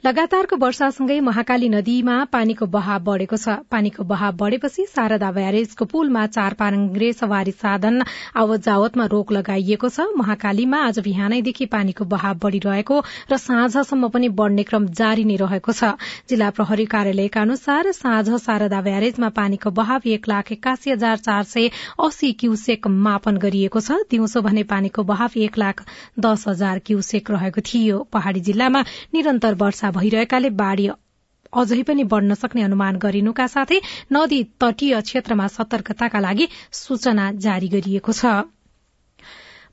लगातारको 0.06 0.56
वर्षासँगै 0.56 1.20
महाकाली 1.20 1.70
नदीमा 1.70 2.16
पानीको 2.32 2.66
बहाव 2.76 3.04
बढ़ेको 3.04 3.38
छ। 3.38 3.56
पानीको 3.68 4.04
बहाव 4.12 4.38
बढ़ेपछि 4.40 4.86
शारदा 4.92 5.32
ब्यारेजको 5.32 5.86
पुलमा 5.86 6.24
चार 6.28 6.54
पाङ्रे 6.62 7.10
सवारी 7.14 7.52
साधन 7.58 8.00
आवत 8.40 8.64
जावतमा 8.64 9.06
रोक 9.16 9.32
लगाइएको 9.32 9.90
छ। 9.90 10.08
महाकालीमा 10.16 10.80
आज 10.86 11.00
बिहानैदेखि 11.04 11.66
पानीको 11.76 12.06
बहाव 12.08 12.40
बढ़िरहेको 12.40 13.02
र 13.32 13.38
साँझसम्म 13.38 14.12
पनि 14.16 14.32
बढ़ने 14.40 14.64
क्रम 14.72 14.88
जारी 14.96 15.28
नै 15.28 15.36
रहेको 15.44 15.76
छ। 15.76 15.92
जिल्ला 16.30 16.50
प्रहरी 16.56 16.88
कार्यालयका 16.96 17.42
अनुसार 17.42 17.92
साँझ 18.00 18.40
शारदा 18.40 18.82
ब्यारेजमा 18.82 19.36
पानीको 19.36 19.76
बहाव 19.84 20.10
एक 20.16 20.34
लाख 20.34 20.56
एक्कासी 20.58 20.92
हजार 20.92 21.28
चार 21.28 21.44
सय 21.52 21.70
अस्सी 22.00 22.34
क्यूसेक 22.40 22.88
मापन 23.04 23.44
गरिएको 23.44 23.80
छ। 23.82 23.89
दिउँसो 24.10 24.42
भने 24.42 24.64
पानीको 24.64 25.04
बहाव 25.04 25.38
एक 25.38 25.58
लाख 25.58 25.84
दस 26.20 26.48
हजार 26.48 26.80
क्यूसेक 26.86 27.32
रहेको 27.32 27.62
थियो। 27.64 27.98
पहाड़ी 28.12 28.40
जिल्लामा 28.42 28.82
निरन्तर 29.14 29.54
वर्षा 29.56 29.92
भइरहेकाले 29.92 30.50
बाढ़ी 30.60 30.88
अझै 31.54 31.82
पनि 31.84 32.04
बढ़न 32.06 32.34
सक्ने 32.36 32.62
अनुमान 32.64 32.98
गरिनुका 33.00 33.48
साथै 33.48 33.82
नदी 34.14 34.44
तटीय 34.62 35.02
क्षेत्रमा 35.02 35.48
सतर्कताका 35.50 36.20
लागि 36.20 36.48
सूचना 36.76 37.32
जारी 37.42 37.68
गरिएको 37.70 38.14
छ। 38.14 38.34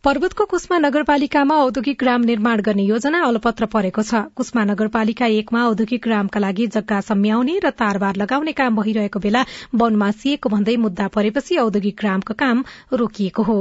पर्वतको 0.04 0.44
कुष्मा 0.44 0.78
नगरपालिकामा 0.78 1.54
औद्योगिक 1.60 1.98
ग्राम 1.98 2.24
निर्माण 2.24 2.60
गर्ने 2.60 2.82
योजना 2.84 3.22
अलपत्र 3.26 3.66
परेको 3.66 4.02
छ। 4.02 4.20
कुष्मा 4.36 4.64
नगरपालिका 4.64 5.26
एकमा 5.36 5.64
औद्योगिक 5.68 6.02
ग्रामका 6.02 6.40
लागि 6.40 6.66
जग्गा 6.76 7.00
सम्याउने 7.00 7.58
र 7.64 7.70
तारबार 7.80 8.16
लगाउने 8.16 8.52
काम 8.52 8.76
भइरहेको 8.76 9.18
बेला 9.20 9.44
वन 9.74 9.96
मासिएको 9.96 10.48
भन्दै 10.48 10.76
मुद्दा 10.76 11.08
परेपछि 11.10 11.56
औद्योगिक 11.58 11.96
ग्रामको 11.98 12.34
काम 12.38 12.64
रोकिएको 12.94 13.42
हो। 13.42 13.58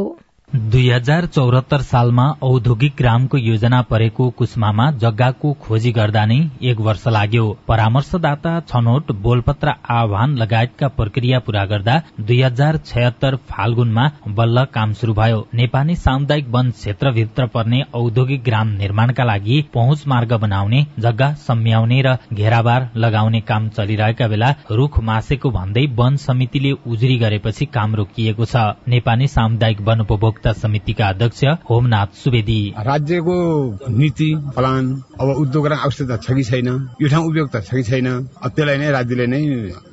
दुई 0.56 0.90
हजार 0.90 1.26
चौरात्तर 1.26 1.82
सालमा 1.82 2.26
औद्योगिक 2.44 2.94
ग्रामको 2.98 3.38
योजना 3.38 3.82
परेको 3.90 4.30
कुष्मामा 4.32 4.90
जग्गाको 5.00 5.52
खोजी 5.62 5.92
गर्दा 5.92 6.24
नै 6.26 6.38
एक 6.64 6.80
वर्ष 6.80 7.08
लाग्यो। 7.08 7.46
परामर्शदाता 7.68 8.54
छनौट 8.70 9.12
बोलपत्र 9.24 9.74
आह्वान 9.92 10.36
लगायतका 10.38 10.88
प्रक्रिया 11.00 11.40
पूरा 11.40 11.64
गर्दा 11.66 11.96
दुई 12.20 12.42
हजार 12.42 12.78
छयत्तर 12.86 13.36
फाल्गुनमा 13.50 14.06
बल्ल 14.38 14.64
काम 14.74 14.94
शुरू 14.94 15.14
भयो। 15.14 15.42
नेपाली 15.54 15.96
सामुदायिक 15.98 16.48
वन 16.50 16.72
क्षेत्रभित्र 16.72 17.46
पर्ने 17.56 17.82
औद्योगिक 17.94 18.44
ग्राम 18.44 18.72
निर्माणका 18.78 19.24
लागि 19.24 19.62
पहुँच 19.74 20.08
मार्ग 20.08 20.34
बनाउने 20.42 20.86
जग्गा 21.00 21.32
सम्याउने 21.42 22.02
र 22.02 22.16
घेराबार 22.34 22.90
लगाउने 22.98 23.42
काम 23.52 23.68
चलिरहेका 23.72 24.28
बेला 24.28 24.54
रूख 24.72 25.00
मासेको 25.04 25.52
भन्दै 25.52 25.86
वन 25.98 26.16
समितिले 26.28 26.72
उजुरी 26.88 27.18
गरेपछि 27.18 27.66
काम 27.76 27.96
रोकिएको 27.96 28.46
छ। 28.46 28.66
नेपाली 28.88 29.28
सामुदायिक 29.28 29.82
वन 29.82 30.08
उपभोक्ता 30.08 30.44
समितिका 30.54 31.08
अध्यक्ष 31.08 31.44
होमनाथ 31.70 32.14
सुवेदी। 32.24 32.74
राज्यको 32.78 33.36
नीति 33.90 34.30
प्लान 34.56 34.84
अब 35.20 35.28
उद्योग 35.30 35.68
आवश्यकता 35.68 36.18
छ 36.18 36.34
कि 36.36 36.44
छैन? 36.44 36.68
यो 37.02 37.08
ठाउँ 37.10 37.26
उपयुक्त 37.30 37.56
छ 37.66 37.70
कि 37.76 37.84
छैन? 37.84 38.08
त्यसलाई 38.46 38.78
नै 38.78 38.92
राज्यले 38.92 39.26
नै 39.28 39.42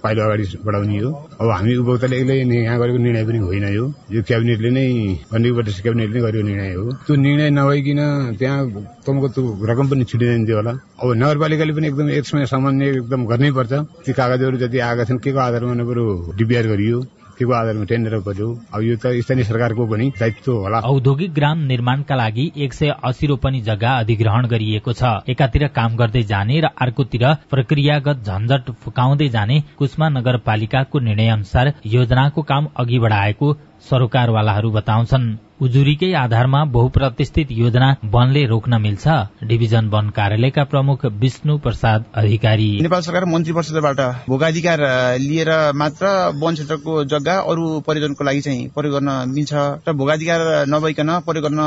पाइलो 0.03 0.23
अगाडि 0.23 0.45
बढाउने 0.65 0.99
हो। 0.99 1.11
अब 1.41 1.51
हामी 1.51 1.77
उपभोक्ताले 1.77 2.17
एक्लै 2.21 2.37
यहाँ 2.37 2.79
गरेको 2.79 2.99
निर्णय 2.99 3.25
पनि 3.27 3.39
होइन 3.39 3.65
यो। 3.75 3.85
यो 4.13 4.23
क्याबिनेटले 4.23 4.71
नै 4.71 5.51
प्रदेश 5.53 5.81
क्याबिनेटले 5.81 6.19
नै 6.19 6.23
गरेको 6.23 6.47
निर्णय 6.47 6.75
हो। 6.75 6.85
त्यो 7.07 7.15
निर्णय 7.17 7.51
नभइकन 7.51 8.01
त्यहाँ 8.39 8.61
तपाईँको 9.05 9.29
त्यो 9.29 9.43
रकम 9.71 9.87
पनि 9.91 10.05
छुटिँदैन 10.05 10.43
होला। 10.53 10.73
अब 11.03 11.09
नगरपालिकाले 11.17 11.73
पनि 11.73 11.87
एकदम 11.89 12.11
एक 12.11 12.25
समय 12.27 12.47
सामान्य 12.47 12.91
एकदम 12.91 13.27
गर्नै 13.27 13.51
पर्छ 13.53 13.73
ती 14.07 14.13
कागजहरू 14.13 14.57
जति 14.59 14.79
आएका 14.79 15.05
छन् 15.05 15.19
के 15.19 15.33
को 15.33 15.39
आधारमा 15.39 15.85
बरु 15.85 16.05
डिपिआर 16.37 16.67
गरियो? 16.67 17.01
के 17.43 17.47
को 17.47 17.53
आधारमा 17.53 17.85
टेन्डर 17.91 18.19
पर्यो 18.23 18.49
अब 18.71 18.83
यो 18.83 18.97
त 19.03 19.19
स्थानीय 19.19 19.45
सरकारको 19.45 19.87
पनि 19.91 20.07
दायित्व 20.15 20.53
होला। 20.55 20.79
औद्योगिक 20.87 21.33
ग्राम 21.35 21.59
निर्माणका 21.67 22.15
लागि 22.15 22.45
एक 22.57 22.73
सय 22.73 22.95
अस्सी 23.03 23.27
रोपनी 23.27 23.61
जग्गा 23.67 23.91
अधिग्रहण 23.99 24.47
गरिएको 24.47 24.93
छ। 24.93 25.03
एकातिर 25.27 25.67
काम 25.75 25.97
गर्दै 25.97 26.23
जाने 26.23 26.61
र 26.61 26.71
अर्कोतिर 26.79 27.25
प्रक्रियागत 27.51 28.23
झन्झट 28.23 28.71
फुकाउँदै 28.83 29.29
जाने 29.29 29.63
कुष्मा 29.79 30.09
नगरपालिकाको 30.09 30.99
निर्णय 31.01 31.29
अनुसार 31.29 31.73
योजनाको 31.87 32.43
काम 32.43 32.67
अघि 32.77 32.99
बढाएको 32.99 33.47
सरोकारवालाहरू 33.91 34.71
बताउँछन्। 34.71 35.27
उजुरीकै 35.63 36.13
आधारमा 36.19 36.61
बहुप्रतिष्ठित 36.75 37.49
योजना 37.53 37.89
वनले 38.13 38.43
रोक्न 38.47 38.81
मिल्छ। 38.83 39.05
डिभिजन 39.47 39.89
वन 39.89 40.09
कार्यालयका 40.17 40.63
प्रमुख 40.65 41.05
विष्णु 41.23 41.57
प्रसाद 41.65 42.05
अधिकारी। 42.15 42.71
नेपाल 42.83 43.01
सरकार 43.01 43.25
मन्त्री 43.25 43.53
परिषदबाट 43.55 44.01
भोगाधिकार 44.29 44.81
लिएर 45.21 45.51
मात्र 45.75 46.07
वन 46.43 46.55
क्षेत्रको 46.55 46.93
जग्गा 47.13 47.37
अरू 47.51 47.67
परियोजनको 47.87 48.25
लागि 48.25 48.41
चाहिँ 48.41 48.67
प्रयोग 48.75 48.95
गर्न 48.95 49.11
मिल्छ 49.29 49.53
र 49.87 49.93
भोगाधिकार 50.01 50.41
नभइकन 50.69 51.11
प्रयोग 51.27 51.45
गर्न 51.47 51.61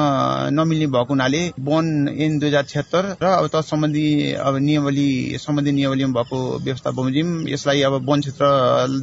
नमिल्ने 0.60 0.88
भएको 0.88 1.14
हुनाले 1.14 1.42
वन 1.64 1.88
एन 2.18 2.38
दुई 2.40 2.50
हजार 2.50 2.66
छिहत्तर 2.66 3.10
र 3.24 3.32
अब 3.38 3.48
त 3.48 3.64
सम्बन्धी 3.64 4.06
अब 4.44 4.58
नियमावली 4.68 5.08
सम्बन्धी 5.46 5.72
नियमावलीमा 5.72 6.14
भएको 6.20 6.42
व्यवस्था 6.66 6.96
बमोजिम 7.00 7.32
यसलाई 7.48 7.82
अब 7.84 8.12
वन 8.12 8.28
क्षेत्र 8.28 8.52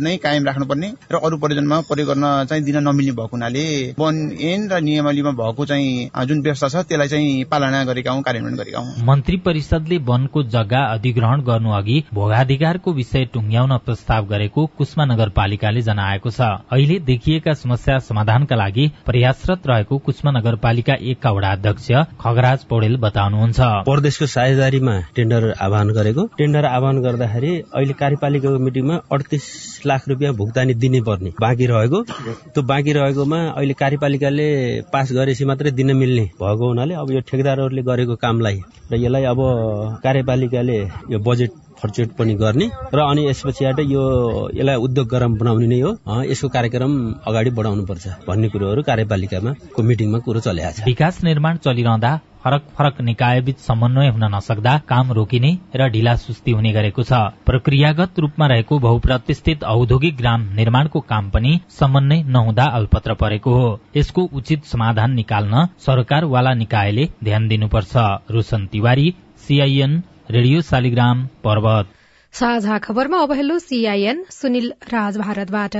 नै 0.04 0.16
कायम 0.18 0.44
राख्नुपर्ने 0.44 0.92
र 1.12 1.24
अरू 1.24 1.40
परियोजनमा 1.40 1.80
प्रयोग 1.88 2.08
गर्न 2.08 2.28
चाहिँ 2.44 2.64
दिन 2.64 2.82
नमिल्ने 2.84 3.16
भएको 3.16 3.36
हुनाले 3.36 3.66
वन 3.98 4.22
एन 4.52 4.68
र 4.68 4.80
नियमावलीमा 4.82 5.30
भएको 5.40 5.64
चाहिँ 5.66 6.26
जुन 6.26 6.40
व्यवस्था 6.42 6.68
छ 6.68 6.84
त्यसलाई 6.88 7.08
चाहिँ 7.08 7.44
पालना 7.50 7.84
गरेका 7.84 8.12
हौँ 8.12 8.22
कार्यान्वयन 8.22 8.56
गरेका 8.56 8.78
हौँ। 8.78 9.04
मन्त्री 9.06 9.36
परिषदले 9.46 9.98
वनको 10.08 10.42
जग्गा 10.54 10.82
अधिग्रहण 10.92 11.40
गर्नु 11.42 11.70
अघि 11.72 12.02
भोगाधिकारको 12.14 12.92
विषय 12.92 13.24
टुङ्ग्याउन 13.34 13.76
प्रस्ताव 13.86 14.26
गरेको 14.26 14.66
कुष्मा 14.78 15.04
नगरपालिकाले 15.04 15.82
जनाएको 15.82 16.30
छ। 16.30 16.40
अहिले 16.72 16.98
देखिएका 17.08 17.54
समस्या 17.54 17.98
समाधानका 18.02 18.56
लागि 18.56 18.90
प्रयासरत 19.06 19.66
रहेको 19.66 19.98
कुष्मा 20.06 20.30
नगरपालिका 20.38 20.94
एकका 21.02 21.30
वडा 21.30 21.50
अध्यक्ष 21.52 21.90
खगराज 22.20 22.64
पौडेल 22.70 22.96
बताउनुहुन्छ। 23.02 23.60
प्रदेशको 23.86 24.26
साझेदारीमा 24.26 24.94
टेन्डर 25.16 25.50
आह्वान 25.60 25.90
गरेको। 25.92 26.26
टेन्डर 26.38 26.64
आह्वान 26.66 27.00
गर्दाखेरि 27.02 27.52
अहिले 27.74 27.94
कार्यपालिकाको 28.02 28.58
मिटिङमा 28.58 28.96
अडतिस 29.12 29.46
लाख 29.86 30.08
रुपियाँ 30.08 30.32
भुक्तानी 30.34 30.74
दिने 30.74 31.00
पर्ने 31.02 31.30
बाँकी 31.40 31.66
रहेको। 31.66 32.02
त्यो 32.54 32.62
बाँकी 32.62 32.92
रहेकोमा 32.92 33.38
अहिले 33.50 33.74
कार्यपालिकाले 33.82 34.48
पास 34.92 35.12
गरेपछि 35.12 35.44
मात्रै 35.44 35.70
दिन 35.72 35.96
मिल्ने 35.96 36.24
भएको 36.36 36.68
हुनाले 36.68 36.94
अब 36.94 37.10
यो 37.10 37.20
ठेकदारहरूले 37.22 37.82
गरेको 37.82 38.14
कामलाई 38.16 38.58
र 38.90 38.94
यसलाई 38.96 39.24
अब 39.24 39.40
कार्यपालिकाले 40.02 40.78
यो 41.10 41.18
बजेट 41.20 41.50
खर्चेट 41.82 42.10
पनि 42.18 42.34
गर्ने। 42.34 42.66
र 42.94 42.98
अनि 43.02 43.28
यसपछिबाट 43.28 43.78
यो 43.86 44.02
यसलाई 44.54 44.76
उद्योग 44.78 45.06
गरम 45.08 45.32
बनाउने 45.38 45.66
नै 45.66 45.80
हो। 45.80 45.92
यसको 46.24 46.48
कार्यक्रम 46.48 46.92
अगाडि 47.26 47.50
बढाउनु 47.50 47.84
पर्छ 47.86 48.04
भन्ने 48.28 48.48
कुरोहरू 48.48 48.82
कार्यपालिकामा 48.82 49.52
मिटिङमा 49.82 50.18
कुरो 50.18 50.40
चलेको 50.40 50.70
छ। 50.72 50.84
विकास 50.86 51.24
निर्माण 51.24 51.56
चलिरहँदा 51.58 52.12
फरक 52.42 52.62
फरक 52.74 53.00
निकायबीच 53.00 53.58
समन्वय 53.60 54.08
हुन 54.08 54.24
नसक्दा 54.34 54.72
काम 54.88 55.12
रोकिने 55.12 55.50
र 55.76 55.86
ढिला 55.88 56.14
सुस्ती 56.18 56.52
हुने 56.52 56.72
गरेको 56.72 57.02
छ। 57.02 57.12
प्रक्रियागत 57.46 58.18
रूपमा 58.18 58.46
रहेको 58.46 58.78
बहुप्रतिष्ठित 58.78 59.62
औद्योगिक 59.64 60.16
ग्राम 60.16 60.48
निर्माणको 60.54 61.00
काम 61.02 61.30
पनि 61.30 61.52
समन्वय 61.70 62.22
नहुँदा 62.26 62.64
अल्पत्र 62.78 63.14
परेको 63.14 63.54
हो। 63.54 63.68
यसको 63.96 64.22
उचित 64.34 64.64
समाधान 64.66 65.14
निकाल्न 65.14 65.66
सरकारवाला 65.86 66.54
निकायले 66.54 67.08
ध्यान 67.24 67.48
दिनुपर्छ। 67.48 67.94
रोशन 68.30 68.66
तिवारी 68.72 69.14
सीआईएन। 69.38 70.02
रेडियो 70.32 70.60
शालिग्राम 70.60 71.18
पर्वत। 71.44 71.88
साझा 72.34 72.76
खबरमा 72.78 73.18
अब 73.22 73.32
हेलो 73.32 73.58
सीआईएन 73.60 74.22
सुनिल 74.30 74.72
राज 74.92 75.18
भारतबाट। 75.18 75.76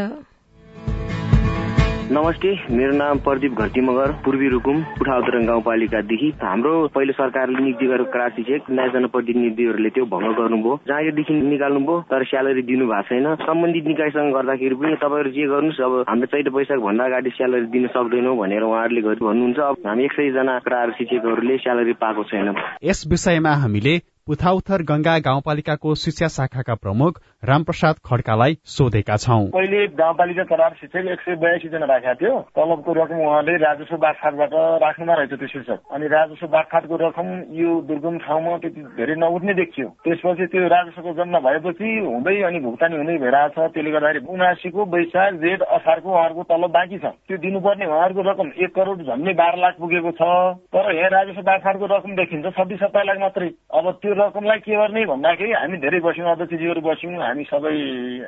नमस्ते 2.12 2.50
मेरो 2.76 2.96
नाम 2.96 3.18
प्रदीप 3.18 3.52
घटी 3.58 3.80
मगर 3.80 4.12
पूर्वी 4.24 4.48
रुकुम 4.48 4.82
उठाउतरङ 5.00 5.46
गाउँपालिकादेखि 5.46 6.28
हाम्रो 6.42 6.72
पहिलो 6.94 7.12
सरकारले 7.12 7.62
नियुक्ति 7.62 7.86
गरेको 7.86 8.12
क्रासी 8.12 8.42
चेक 8.42 8.68
नयाँ 8.70 8.92
जनप्रतिनिधिहरूले 8.92 9.90
त्यो 9.96 10.04
भङ्ग 10.12 10.36
गर्नुभयो। 10.40 10.76
जागिरदेखि 10.84 11.34
निकाल्नुभयो 11.48 12.00
तर 12.12 12.24
स्यालेरी 12.28 12.62
दिनु 12.68 12.84
भएको 12.92 13.08
छैन। 13.08 13.34
सम्बन्धित 13.48 13.88
निकायसँग 13.88 14.32
गर्दाखेरि 14.36 14.74
पनि 14.84 14.94
तपाईँहरू 15.00 15.30
जे 15.32 15.48
गर्नुहोस् 15.48 15.82
अब 15.88 15.92
हाम्रो 16.12 16.32
चैत 16.36 16.52
वैशाख 16.52 16.80
भन्दा 16.84 17.04
अगाडि 17.08 17.30
स्यालेरी 17.40 17.66
दिन 17.72 17.86
सक्दैनौ 17.96 18.36
भनेर 18.36 18.62
उहाँहरूले 18.68 19.02
भन्नुहुन्छ 19.24 19.58
अब 19.72 19.76
हामी 19.88 20.04
एक 20.04 20.12
सय 20.20 20.30
जना 20.36 20.58
क्रार 20.68 20.96
शिक्षकहरूले 21.00 21.56
स्यालेरी 21.64 21.94
पाएको 22.04 22.22
छैन। 22.28 22.54
यस 22.84 23.06
विषयमा 23.08 23.54
हामीले 23.64 24.00
पुथाउथर 24.26 24.82
गंगा 24.86 25.18
गाउँपालिकाको 25.18 25.94
शिक्षा 25.94 26.26
शाखाका 26.28 26.74
प्रमुख 26.74 27.18
रामप्रसाद 27.44 27.96
खड्कालाई 28.06 28.54
सोधेका 28.64 29.16
छौं। 29.16 29.46
पहिले 29.50 29.86
गाउँपालिका 29.98 30.44
तरार 30.46 30.74
शिक्षक 30.80 31.08
एक 31.12 31.20
सय 31.20 31.34
बयासी 31.42 31.68
जना 31.68 31.86
राखेका 31.90 32.14
थियो। 32.14 32.34
तलबको 32.54 32.92
रकम 32.94 33.18
उहाँले 33.18 33.56
राजस्व 33.58 33.96
बागखाटबाट 33.98 34.54
राख्नुमा 34.82 35.14
रहेछ 35.14 35.32
त्यो 35.32 35.48
शीर्षक। 35.54 35.80
अनि 35.90 36.06
राजस्व 36.06 36.46
बागखाटको 36.46 36.96
रकम 37.02 37.26
यो 37.58 37.70
दुर्गम 37.82 38.18
ठाउँमा 38.22 38.56
त्यति 38.62 38.80
धेरै 38.94 39.14
नउठ्ने 39.18 39.54
देखियो। 39.54 39.88
त्यसपछि 40.06 40.46
त्यो 40.54 40.68
राजस्वको 40.70 41.14
जम्मा 41.18 41.38
भएपछि 41.42 41.90
हुँदै 42.06 42.36
अनि 42.46 42.60
भुक्तानी 42.62 42.96
हुँदै 43.02 43.18
भइरहेछ। 43.26 43.58
त्यसले 43.58 43.90
गर्दाखेरि 43.90 44.22
उनासीको 44.30 44.86
वैशाख 44.94 45.34
जेठ 45.42 45.66
असारको 45.66 46.08
उहाँहरूको 46.14 46.42
तलब 46.46 46.70
बाँकी 46.70 46.98
छ। 47.02 47.10
त्यो 47.26 47.42
दिनुपर्ने 47.42 47.90
उहाँहरूको 47.90 48.22
रकम 48.30 48.54
एक 48.54 48.70
करोड 48.70 49.02
झन्डै 49.02 49.34
बाह्र 49.34 49.58
लाख 49.58 49.74
पुगेको 49.82 50.14
छ। 50.14 50.22
तर 50.70 50.94
यहाँ 50.94 51.10
राजस्व 51.10 51.42
बागखाटको 51.42 51.90
रकम 51.90 52.16
देखिन्छ 52.22 52.54
छब्बिस 52.54 52.80
सत्ताइस 52.86 53.06
लाख 53.10 53.18
मात्रै। 53.18 53.50
अब 53.74 53.90
रकमलाई 54.12 54.58
के 54.58 54.76
गर्ने 54.76 55.04
भन्दाखेरि 55.06 55.52
हामी 55.52 55.76
धेरै 55.78 56.00
बस्यौँ 56.00 56.30
अध्यक्षजीहरू 56.30 56.80
बस्यौँ 56.80 57.22
हामी 57.22 57.44
सबै 57.50 57.74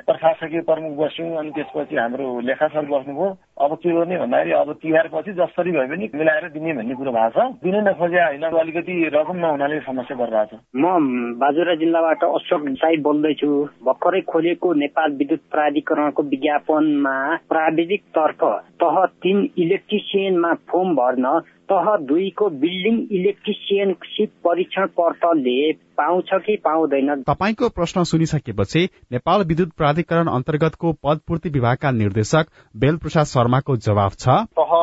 प्रशासकीय 0.07 0.61
प्रमुख 0.69 0.93
बस्यौँ 0.97 1.37
अनि 1.37 1.51
त्यसपछि 1.55 1.95
हाम्रो 1.95 2.27
लेखा 2.41 2.67
सर 2.67 2.85
बस्नुभयो। 2.85 3.27
अब 3.55 3.71
के 3.79 3.91
गर्ने 3.91 4.17
भन्दाखेरि 4.17 4.51
अब 4.51 4.71
तिहार 4.81 5.07
पछि 5.13 5.31
जसरी 5.33 5.71
भए 5.71 5.87
पनि 5.87 6.09
मिलाएर 6.15 6.49
दिने 6.51 6.73
भन्ने 6.73 6.95
कुरो 6.95 7.11
भएको 7.11 7.39
छ। 7.39 7.63
दिनै 7.63 7.81
नखोजे 7.87 8.21
होइन 8.21 8.43
अलिकति 8.43 8.93
रकम 9.15 9.37
नहुनाले 9.37 9.79
समस्या 9.87 10.17
परिरहेको 10.17 10.57
छ। 10.57 10.61
म 10.75 11.37
बाजुरा 11.39 11.75
जिल्लाबाट 11.75 12.23
अशोक 12.25 12.61
साई 12.75 12.97
बोल्दैछु। 13.07 13.51
भर्खरै 13.85 14.21
खोलेको 14.31 14.73
नेपाल 14.83 15.11
विद्युत 15.19 15.41
प्राधिकरणको 15.51 16.21
विज्ञापनमा 16.23 17.15
प्राविधिक 17.49 18.01
तर्फ 18.17 18.41
तह 18.81 18.95
तीन 19.23 19.37
इलेक्ट्रिसियनमा 19.57 20.53
फर्म 20.69 20.95
भर्न 20.95 21.25
तह 21.69 21.95
दुईको 22.07 22.49
बिल्डिङ 22.61 22.95
इलेक्ट्रिसियनसिप 23.11 24.31
परीक्षण 24.43 24.87
पत्रले 24.97 25.71
पाउँछ 25.97 26.29
कि 26.45 26.55
पाउँदैन? 26.65 27.21
तपाईँको 27.23 27.69
प्रश्न 27.69 28.03
सुनिसकेपछि 28.03 28.83
नेपाल 29.11 29.43
विद्युत 29.43 29.71
प्राधिकरण 29.77 30.27
अन्तर्गतको 30.29 30.91
पदपूर्ति 31.03 31.49
विभागका 31.49 31.91
निर्देशक 31.91 32.45
बेल 32.75 32.97
प्रसाद 32.97 33.25
शर्माको 33.27 33.77
जवाब 33.87 34.11
छ। 34.19 34.37
तह 34.59 34.73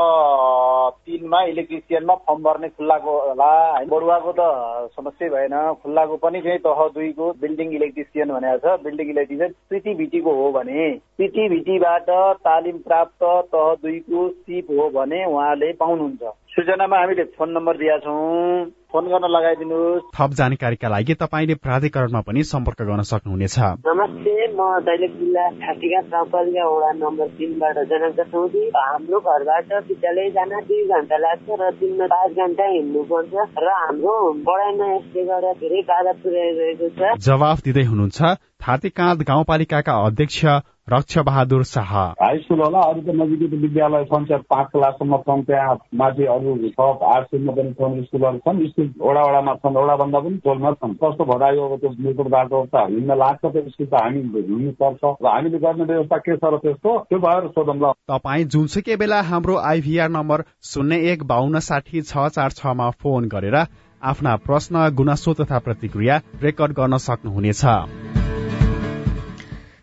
तिनमा 1.07 1.42
इलेक्ट्रिसियनमा 1.45 2.14
फर्म 2.27 2.42
भर्ने 2.42 2.68
खुल्लाको 2.68 3.12
होला। 3.21 3.53
बडुवाको 3.85 4.33
त 4.38 4.90
समस्या 4.97 5.29
भएन। 5.29 5.55
खुल्लाको 5.83 6.16
पनि 6.16 6.40
चाहिँ 6.40 6.59
तह 6.66 6.87
दुईको 6.95 7.31
बिल्डिङ 7.40 7.73
इलेक्ट्रिसियन 7.75 8.29
भनेको 8.33 8.59
छ। 8.59 8.83
बिल्डिङ 8.85 9.11
इलेक्ट्रिसियन 9.11 9.55
पिटिभिटीको 9.71 10.35
हो 10.35 10.51
भने 10.53 10.90
पिटिभिटीबाट 11.18 12.11
तालिम 12.42 12.79
प्राप्त 12.87 13.25
तह 13.55 13.75
दुईको 13.83 14.29
सिप 14.29 14.71
हो 14.71 14.88
भने 14.90 15.25
उहाँले 15.25 15.73
पाउनुहुन्छ। 15.83 16.23
सूचनामा 16.53 16.99
हामीले 16.99 17.25
फोन 17.35 17.51
नम्बर 17.51 17.77
दिएका 17.77 17.99
छौँ। 17.99 18.82
फोन 18.93 19.07
गर्न 19.09 19.27
लगाइदिनुहोस्। 19.33 20.09
थप 20.13 20.31
जानकारीका 20.37 20.89
लागि 20.89 21.15
तपाईँले 21.17 21.55
प्राधिकरणमा 21.65 22.21
पनि 22.29 22.43
सम्पर्क 22.45 22.81
गर्न 22.83 23.03
सक्नुहुनेछ। 23.09 23.57
नमस्ते 23.89 24.35
म 24.53 24.61
दैलेख 24.85 25.13
जिल्ला 25.17 25.45
छाटिका 25.63 26.01
गाउँपालिका 26.13 26.65
वडा 26.69 26.91
नम्बर 27.01 27.29
तिनबाट 27.39 27.79
जनक 27.89 28.21
चौधरी। 28.33 28.65
हाम्रो 28.77 29.21
घरबाट 29.23 29.73
विद्यालय 29.89 30.31
जान 30.37 30.53
दुई 30.69 30.83
घन्टा 30.93 31.17
लाग्छ 31.25 31.49
र 31.57 31.71
दिनमा 31.81 32.07
पाँच 32.13 32.31
घन्टा 32.37 32.67
हिँड्नु 32.69 33.03
पर्छ 33.09 33.33
र 33.65 33.67
हाम्रो 33.81 34.17
पढाइमा 34.45 34.87
यसले 34.93 35.25
गर्दा 35.25 35.53
धेरै 35.63 35.81
बाधा 35.89 36.13
पुर्याइरहेको 36.21 36.89
छ। 36.93 37.17
जवाफ 37.25 37.65
दिँदै 37.65 37.85
हुनुहुन्छ 37.89 38.21
थातेकाँद 38.63 39.23
गाउँपालिकाका 39.27 39.93
अध्यक्ष 40.07 40.45
रक्ष 40.91 41.19
बहादुर 41.19 41.63
शाह। 41.65 41.93
हाई 42.21 42.39
स्कुल 42.39 42.61
होला 42.61 42.81
अरू 42.91 43.01
त 43.01 43.15
नजिकै 43.15 43.47
विद्यालय 43.57 44.05
छन् 44.05 44.27
पाँच 44.53 44.67
क्लाससम्म 44.73 45.17
छन् 45.27 45.43
त्यहाँ 45.49 45.75
माथि 45.95 46.25
अरू 46.35 46.55
थप 46.75 47.03
आठ 47.07 47.27
स्कुलमा 47.27 47.53
पनि 47.53 47.73
छन् 47.73 48.03
स्कुलहरू 48.05 48.39
छन्। 48.39 48.67
स्कुल 48.69 48.82
वडा 49.01 49.23
वडामा 49.29 49.55
छन् 49.62 49.77
वडा 49.77 49.97
भन्दा 49.97 50.18
पनि 50.21 50.37
टोलमा 50.45 50.71
छन्। 50.73 50.95
कस्तो 51.03 51.25
भइरह्यो 51.25 51.62
अब 51.68 51.75
त्यो 51.81 51.90
मेट्रो 51.99 52.25
बाटो 52.25 52.64
त? 52.75 52.77
हिँड्न 52.90 53.12
लाग्छ 53.18 53.45
त्यो 53.45 53.68
स्कुल 53.68 53.87
त 53.87 53.95
हामी 53.95 54.21
हिँड्नु 54.23 54.73
पर्छ 54.81 55.03
र 55.05 55.27
हामीले 55.27 55.59
गर्ने 55.59 55.85
व्यवस्था 55.85 56.18
के 56.18 56.37
छ 56.37 56.45
र 56.45 56.57
त्यस्तो? 56.64 56.90
त्यो 57.11 57.18
भएर 57.18 57.49
सोधौँ 57.53 57.77
ल। 57.77 57.92
तपाईँ 58.09 58.45
जुनसुकै 58.45 58.97
बेला 58.97 59.21
हाम्रो 59.23 59.57
आइभीआर 59.57 60.09
नम्बर 60.11 60.45
शून्य 60.62 61.12
एक 61.12 61.23
बाहन्न 61.27 61.59
साठी 61.61 62.03
छ 62.03 62.29
चार 62.31 62.51
छमा 62.59 62.90
फोन 63.03 63.29
गरेर 63.29 63.57
आफ्ना 64.03 64.37
प्रश्न 64.47 64.88
गुनासो 64.95 65.33
तथा 65.35 65.59
प्रतिक्रिया 65.59 66.21
रेकर्ड 66.42 66.73
गर्न 66.73 66.97
सक्नुहुनेछ। 66.99 68.22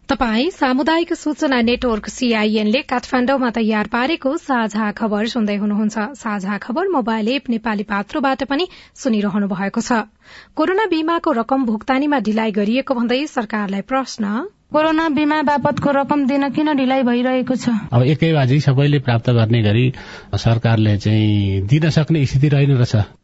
तपाई 0.10 0.50
सामुदायिक 0.50 1.13
सूचना 1.13 1.60
नेटवर्क 1.62 2.08
सीआईएनले 2.10 2.82
काठमाण्डुमा 2.89 3.50
तयार 3.54 3.88
पारेको 3.88 4.32
साझा 4.41 4.88
खबर 4.98 5.28
सुन्दै 5.30 5.58
हुनुहुन्छ। 5.62 6.06
साझा 6.17 6.58
खबर 6.58 6.88
मोबाइल 6.89 7.28
एप 7.30 7.50
नेपाली 7.50 7.84
पात्रोबाट 7.86 8.43
पनि 8.50 8.65
सुनिरहनु 8.98 9.48
भएको 9.48 9.82
छ। 9.82 10.10
कोरोना 10.58 10.86
बीमाको 10.89 11.32
रकम 11.32 11.65
भुक्तानीमा 11.65 12.19
ढिलाइ 12.26 12.52
गरिएको 12.58 12.98
भन्दै 12.98 13.22
सरकारलाई 13.28 13.86
प्रश्न। 13.86 14.34
कोरोना 14.74 15.08
बीमा 15.13 15.41
बापतको 15.45 15.91
रकम 15.93 16.26
दिन 16.26 16.50
किन 16.58 16.74
ढिलाइ 16.74 17.04
भइरहेको 17.06 17.56
छ? 17.56 17.69
अब 17.93 18.02
एकै 18.10 18.34
बाजी 18.34 18.60
सबैले 18.65 19.06
प्राप्त 19.06 19.30
गर्ने 19.30 19.62
गरी 19.62 19.86
सरकारले 20.34 20.98
चाहिँ 20.98 21.62
दिन 21.69 21.89
सक्ने 21.93 22.26
स्थिति 22.26 22.50
रहेन 22.50 22.78
रहेछ। 22.82 23.18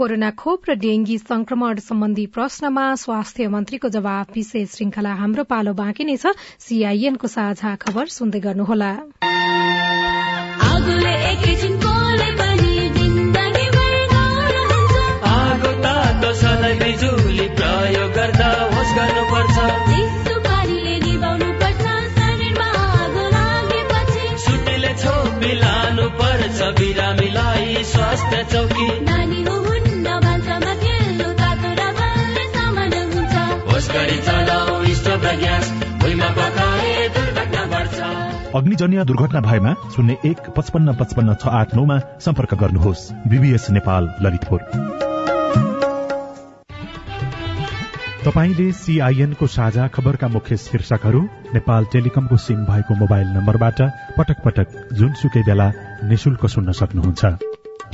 कोरोना 0.00 0.30
खोप 0.30 0.62
र 0.68 0.74
डेंगी 0.74 1.18
संक्रमण 1.18 1.80
सम्बन्धी 1.84 2.26
प्रश्नमा 2.26 2.84
स्वास्थ्य 2.94 3.48
मन्त्रीको 3.48 3.88
जवाब 3.88 4.26
विशेष 4.34 4.68
श्रृंखला 4.70 5.12
हाम्रो 5.14 5.44
पालो 5.44 5.72
बाँकी 5.72 6.04
नै 6.04 6.16
छ। 6.16 6.32
सीआईएनको 6.58 7.28
साझा 7.28 7.76
खबर 7.76 8.06
सुन्दै 8.08 8.40
गर्नुहोला। 8.40 8.92
प्रयोग 17.60 18.10
गर्दा 18.12 18.50
होस् 18.72 18.96
गर्नुपर्छ। 18.96 19.56
स्वास्थ्य 27.80 28.44
चौकी 28.52 28.79
अग्निजन्य 38.54 39.04
दुर्घटना 39.04 39.40
भएमा 39.40 39.72
शून्य 39.94 40.16
एक 40.24 40.48
पचपन्न 40.56 40.92
पचपन्न 41.00 41.34
छ 41.34 41.46
आठ 41.48 41.74
नौमा 41.74 41.98
सम्पर्क 42.20 42.54
गर्नुहोस्। 42.54 43.02
बीबीएस 43.30 43.66
नेपाल 43.70 44.08
ललितपुर। 44.22 44.60
तपाईँले 48.24 48.66
सीआईएनको 48.72 49.46
साझा 49.46 49.86
खबरका 49.88 50.28
मुख्य 50.28 50.56
शीर्षकहरू 50.56 51.20
नेपाल 51.54 51.84
टेलिकमको 51.92 52.36
सिम 52.38 52.64
भएको 52.64 52.94
मोबाइल 52.96 53.28
नम्बरबाट 53.36 53.80
पटक 54.18 54.42
पटक 54.44 54.68
जुनसुकै 54.98 55.42
बेला 55.46 55.70
निशुल्क 56.10 56.46
सुन्न 56.48 56.72
सक्नुहुन्छ। 56.74 57.24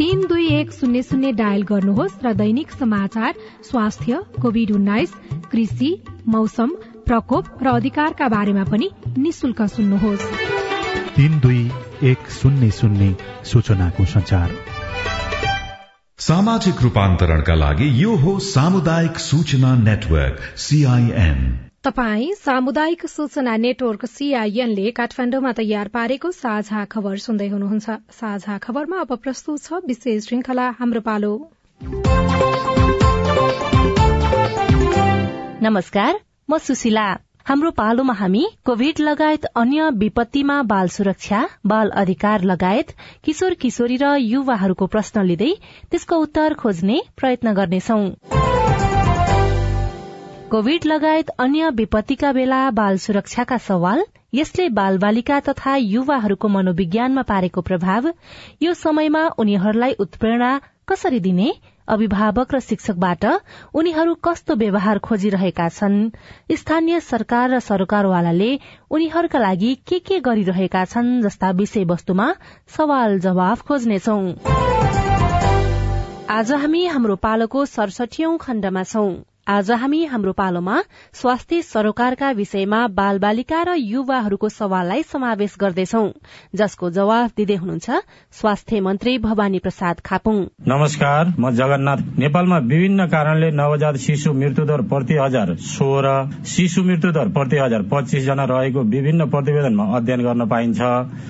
तीन 0.01 0.27
दुई 0.27 0.49
एक 0.57 0.73
शून्य 0.73 1.03
शून्य 1.03 1.33
डायल 1.37 1.63
गर्नुहोस् 1.69 2.21
र 2.25 2.33
दैनिक 2.35 2.71
समाचार 2.73 3.33
स्वास्थ्य 3.71 4.25
कोविड 4.43 4.73
उन्नाइस 4.73 5.15
कृषि 5.53 5.97
मौसम 6.29 6.77
प्रकोप 7.07 7.63
र 7.63 7.67
अधिकारका 7.73 8.29
बारेमा 8.29 8.65
पनि 8.65 8.87
निशुल्क 9.19 9.61
सुन्नुहोस्। 9.73 10.25
तीन 11.17 11.39
दुई 11.41 11.61
एक 12.05 12.31
शून्य 12.31 12.71
शून्य 12.71 13.15
सूचनाको 13.45 14.05
संचार 14.05 14.51
सामाजिक 16.19 16.83
रूपान्तरणका 16.83 17.55
लागि 17.55 17.89
यो 18.03 18.15
हो 18.17 18.39
सामुदायिक 18.39 19.19
सूचना 19.21 19.75
नेटवर्क 19.83 20.41
सीआईएन 20.59 21.39
तपाई 21.85 22.33
सामुदायिक 22.35 23.07
सूचना 23.07 23.57
नेटवर्क 23.57 24.05
सीआईएनले 24.07 24.91
काठमाण्डुमा 24.91 25.53
तयार 25.53 25.89
पारेको 25.89 26.31
साझा 26.35 26.85
खबर 26.85 27.17
सुन्दै 27.25 27.49
हुनुहुन्छ। 27.49 27.87
साझा 28.13 28.59
खबरमा 28.59 29.01
अब 29.01 29.17
प्रस्तुत 29.23 29.63
छ 29.63 29.83
विशेष 29.87 30.27
श्रृंखला 30.27 30.67
हाम्रो 30.81 31.01
पालो। 31.01 31.33
नमस्कार 35.63 36.21
म 36.49 36.59
सुशीला। 36.59 37.07
हाम्रो 37.47 37.71
पालोमा 37.71 38.13
हामी 38.13 38.45
कोविड 38.65 39.01
लगायत 39.01 39.45
अन्य 39.57 39.89
विपत्तिमा 39.95 40.61
बाल 40.63 40.89
सुरक्षा 40.89 41.41
बाल 41.67 41.89
अधिकार 41.95 42.43
लगायत 42.43 42.93
किशोर 43.25 43.55
किशोरी 43.55 43.97
र 43.97 44.15
युवाहरूको 44.21 44.87
प्रश्न 44.87 45.25
लिँदै 45.27 45.51
त्यसको 45.91 46.17
उत्तर 46.17 46.55
खोज्ने 46.55 47.01
प्रयत्न 47.17 47.53
गर्नेछौ। 47.53 47.99
कोविड 50.51 50.87
लगायत 50.87 51.29
अन्य 51.39 51.71
विपत्तिका 51.75 52.33
बेला 52.33 52.61
बाल 52.71 52.99
सुरक्षाका 53.05 53.59
सवाल 53.59 54.05
यसले 54.35 54.69
बाल 54.79 54.99
बालिका 54.99 55.41
तथा 55.49 55.77
युवाहरूको 55.77 56.49
मनोविज्ञानमा 56.49 57.23
पारेको 57.31 57.61
प्रभाव 57.71 58.13
यो 58.63 58.75
समयमा 58.75 59.29
उनीहरूलाई 59.39 59.99
उत्प्रेरणा 59.99 60.59
कसरी 60.89 61.21
दिने 61.21 61.51
अभिभावक 61.89 62.55
र 62.55 62.61
शिक्षकबाट 62.61 63.25
उनीहरू 63.75 64.15
कस्तो 64.15 64.55
व्यवहार 64.55 64.99
खोजिरहेका 64.99 65.69
छन्? 65.69 66.11
स्थानीय 66.53 67.01
सरकार 67.01 67.51
र 67.51 67.61
सरकारवालाले 67.61 68.51
उनीहरूका 68.91 69.39
लागि 69.39 69.75
के 69.87 69.99
के 69.99 70.21
गरिरहेका 70.21 70.85
छन् 70.85 71.23
जस्ता 71.23 71.51
विषयवस्तुमा 71.51 72.29
सवाल 72.77 73.19
जवाफ 73.19 73.63
खोज्नेछौ। 73.63 74.19
आज 76.31 76.53
हामी 76.53 76.87
हाम्रो 76.87 77.17
पालोको 77.17 77.65
सडसठीौं 77.67 78.37
खण्डमा 78.39 78.83
छौं। 78.83 79.36
आज 79.49 79.71
हामी 79.71 80.05
हाम्रो 80.05 80.33
पालोमा 80.33 80.77
स्वास्थ्य 81.15 81.61
सरोकारका 81.63 82.31
विषयमा 82.31 82.79
बाल 82.91 83.19
बालिका 83.19 83.63
र 83.63 83.75
युवाहरूको 83.79 84.49
सवाललाई 84.49 85.03
समावेश 85.03 85.55
गर्दैछौ 85.61 86.03
जसको 86.55 86.91
जवाब 86.91 87.31
दिँदै 87.37 87.55
हुनुहुन्छ 87.55 87.99
स्वास्थ्य 88.35 88.81
मन्त्री 88.81 89.17
भवानी 89.19 89.59
प्रसाद 89.59 90.01
खापुङ। 90.01 90.41
नमस्कार 90.67 91.31
म 91.39 91.51
जगन्नाथ। 91.53 92.03
नेपालमा 92.19 92.59
विभिन्न 92.73 93.07
कारणले 93.07 93.51
नवजात 93.53 93.97
शिशु 93.97 94.33
मृत्युदर 94.33 94.83
प्रति 94.91 95.15
हजार 95.15 95.55
सोह्र 95.69 96.17
शिशु 96.47 96.83
मृत्युदर 96.83 97.29
प्रति 97.29 97.57
हजार 97.57 97.83
पच्चिस 97.87 98.25
जना 98.27 98.45
रहेको 98.51 98.83
विभिन्न 98.89 99.31
प्रतिवेदनमा 99.31 99.85
अध्ययन 99.97 100.25
गर्न 100.25 100.49
पाइन्छ। 100.49 100.81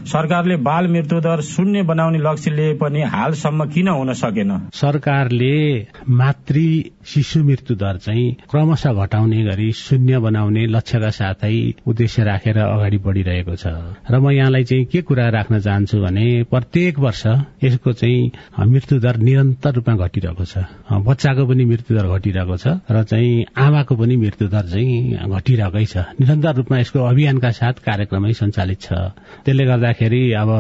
सरकारले 0.08 0.56
बाल 0.62 0.88
मृत्युदर 0.88 1.44
शून्य 1.50 1.82
बनाउने 1.92 2.24
लक्ष्य 2.24 2.50
लिए 2.50 2.72
पनि 2.80 3.02
हालसम्म 3.12 3.68
किन 3.68 3.88
हुन 3.90 4.12
सकेन? 4.14 4.56
सरकारले 4.72 5.54
मातृ 6.16 6.66
शिशु 7.06 7.44
मृत्युदर 7.44 8.04
चाहिँ 8.06 8.26
क्रमशः 8.50 8.92
घटाउने 9.02 9.42
गरी 9.44 9.70
शून्य 9.72 10.18
बनाउने 10.22 10.66
लक्ष्यका 10.66 11.10
साथै 11.10 11.54
उद्देश्य 11.86 12.22
राखेर 12.24 12.58
अगाडि 12.58 12.98
बढ़िरहेको 13.02 13.54
छ। 13.56 13.66
र 14.10 14.14
म 14.22 14.30
यहाँलाई 14.30 14.64
चाहिँ 14.64 14.84
के 14.86 15.00
कुरा 15.02 15.28
राख्न 15.34 15.60
चाहन्छु 15.60 15.96
भने 16.00 16.26
प्रत्येक 16.50 16.98
वर्ष 16.98 17.22
यसको 17.64 17.92
चाहिँ 17.92 18.30
मृत्युदर 18.72 19.16
निरन्तर 19.26 19.72
रूपमा 19.74 19.94
घटिरहेको 20.06 20.44
छ। 20.44 20.54
बच्चाको 20.86 21.42
पनि 21.46 21.64
मृत्युदर 21.64 22.06
घटिरहेको 22.06 22.56
छ 22.56 22.66
र 22.90 23.02
चाहिँ 23.02 23.44
आमाको 23.56 23.94
पनि 23.96 24.16
मृत्युदर 24.16 24.64
चाहिँ 24.70 25.26
घटिरहेकै 25.26 25.84
छ। 25.84 25.96
निरन्तर 26.20 26.54
रूपमा 26.62 26.76
यसको 26.78 26.98
अभियानका 27.10 27.50
साथ 27.50 27.76
कार्यक्रमै 27.86 28.32
सञ्चालित 28.32 28.80
छ। 28.80 28.88
त्यसले 29.44 29.64
गर्दाखेरि 29.66 30.22
अब 30.42 30.50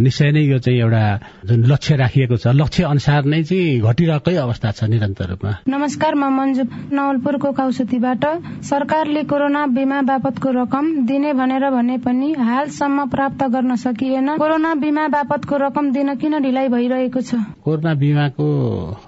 निश्चय 0.00 0.30
नै 0.32 0.42
यो 0.42 0.58
चाहिँ 0.64 0.80
एउटा 0.80 1.04
जुन 1.48 1.60
लक्ष्य 1.72 1.94
राखिएको 1.96 2.36
छ 2.36 2.46
लक्ष्य 2.54 2.82
अनुसार 2.84 3.24
नै 3.24 3.42
चाहिँ 3.44 3.80
घटिरहेकै 3.82 4.34
अवस्था 4.36 4.70
छ 4.72 4.80
निरन्तर 4.88 5.26
रूपमा। 5.34 5.52
नमस्कार 5.68 6.14
म 6.14 6.24
मन्जु। 6.38 6.62
नवलपुरको 6.94 7.50
कौसतीबाट 7.52 8.24
सरकारले 8.64 9.22
कोरोना 9.24 9.66
बिमा 9.74 10.00
बापतको 10.02 10.50
रकम 10.50 10.84
दिने 11.06 11.32
भनेर 11.34 11.70
भने 11.70 11.96
पनि 11.98 12.32
हालसम्म 12.38 13.06
प्राप्त 13.08 13.42
गर्न 13.54 13.76
सकिएन। 13.76 14.36
कोरोना 14.38 14.74
बिमा 14.74 15.06
बापतको 15.08 15.56
रकम 15.56 15.90
दिन 15.92 16.14
किन 16.16 16.38
ढिलाइ 16.42 16.68
भइरहेको 16.68 17.20
छ? 17.20 17.34
कोरोना 17.64 17.94
बिमाको 17.94 18.46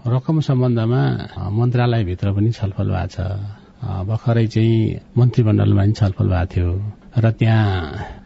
रकम 0.06 0.40
सम्बन्धमा 0.40 1.02
मन्त्रालयभित्र 1.52 2.32
पनि 2.32 2.50
छलफल 2.52 2.90
भएको 2.90 3.08
छ। 3.08 3.18
भर्खरै 4.08 4.46
चाहिँ 4.46 5.00
मन्त्रीमण्डलमा 5.18 5.82
पनि 5.82 5.92
छलफल 5.92 6.28
भएको 6.28 6.46
थियो। 6.52 6.70
र 7.16 7.30
त्यहाँ 7.32 7.72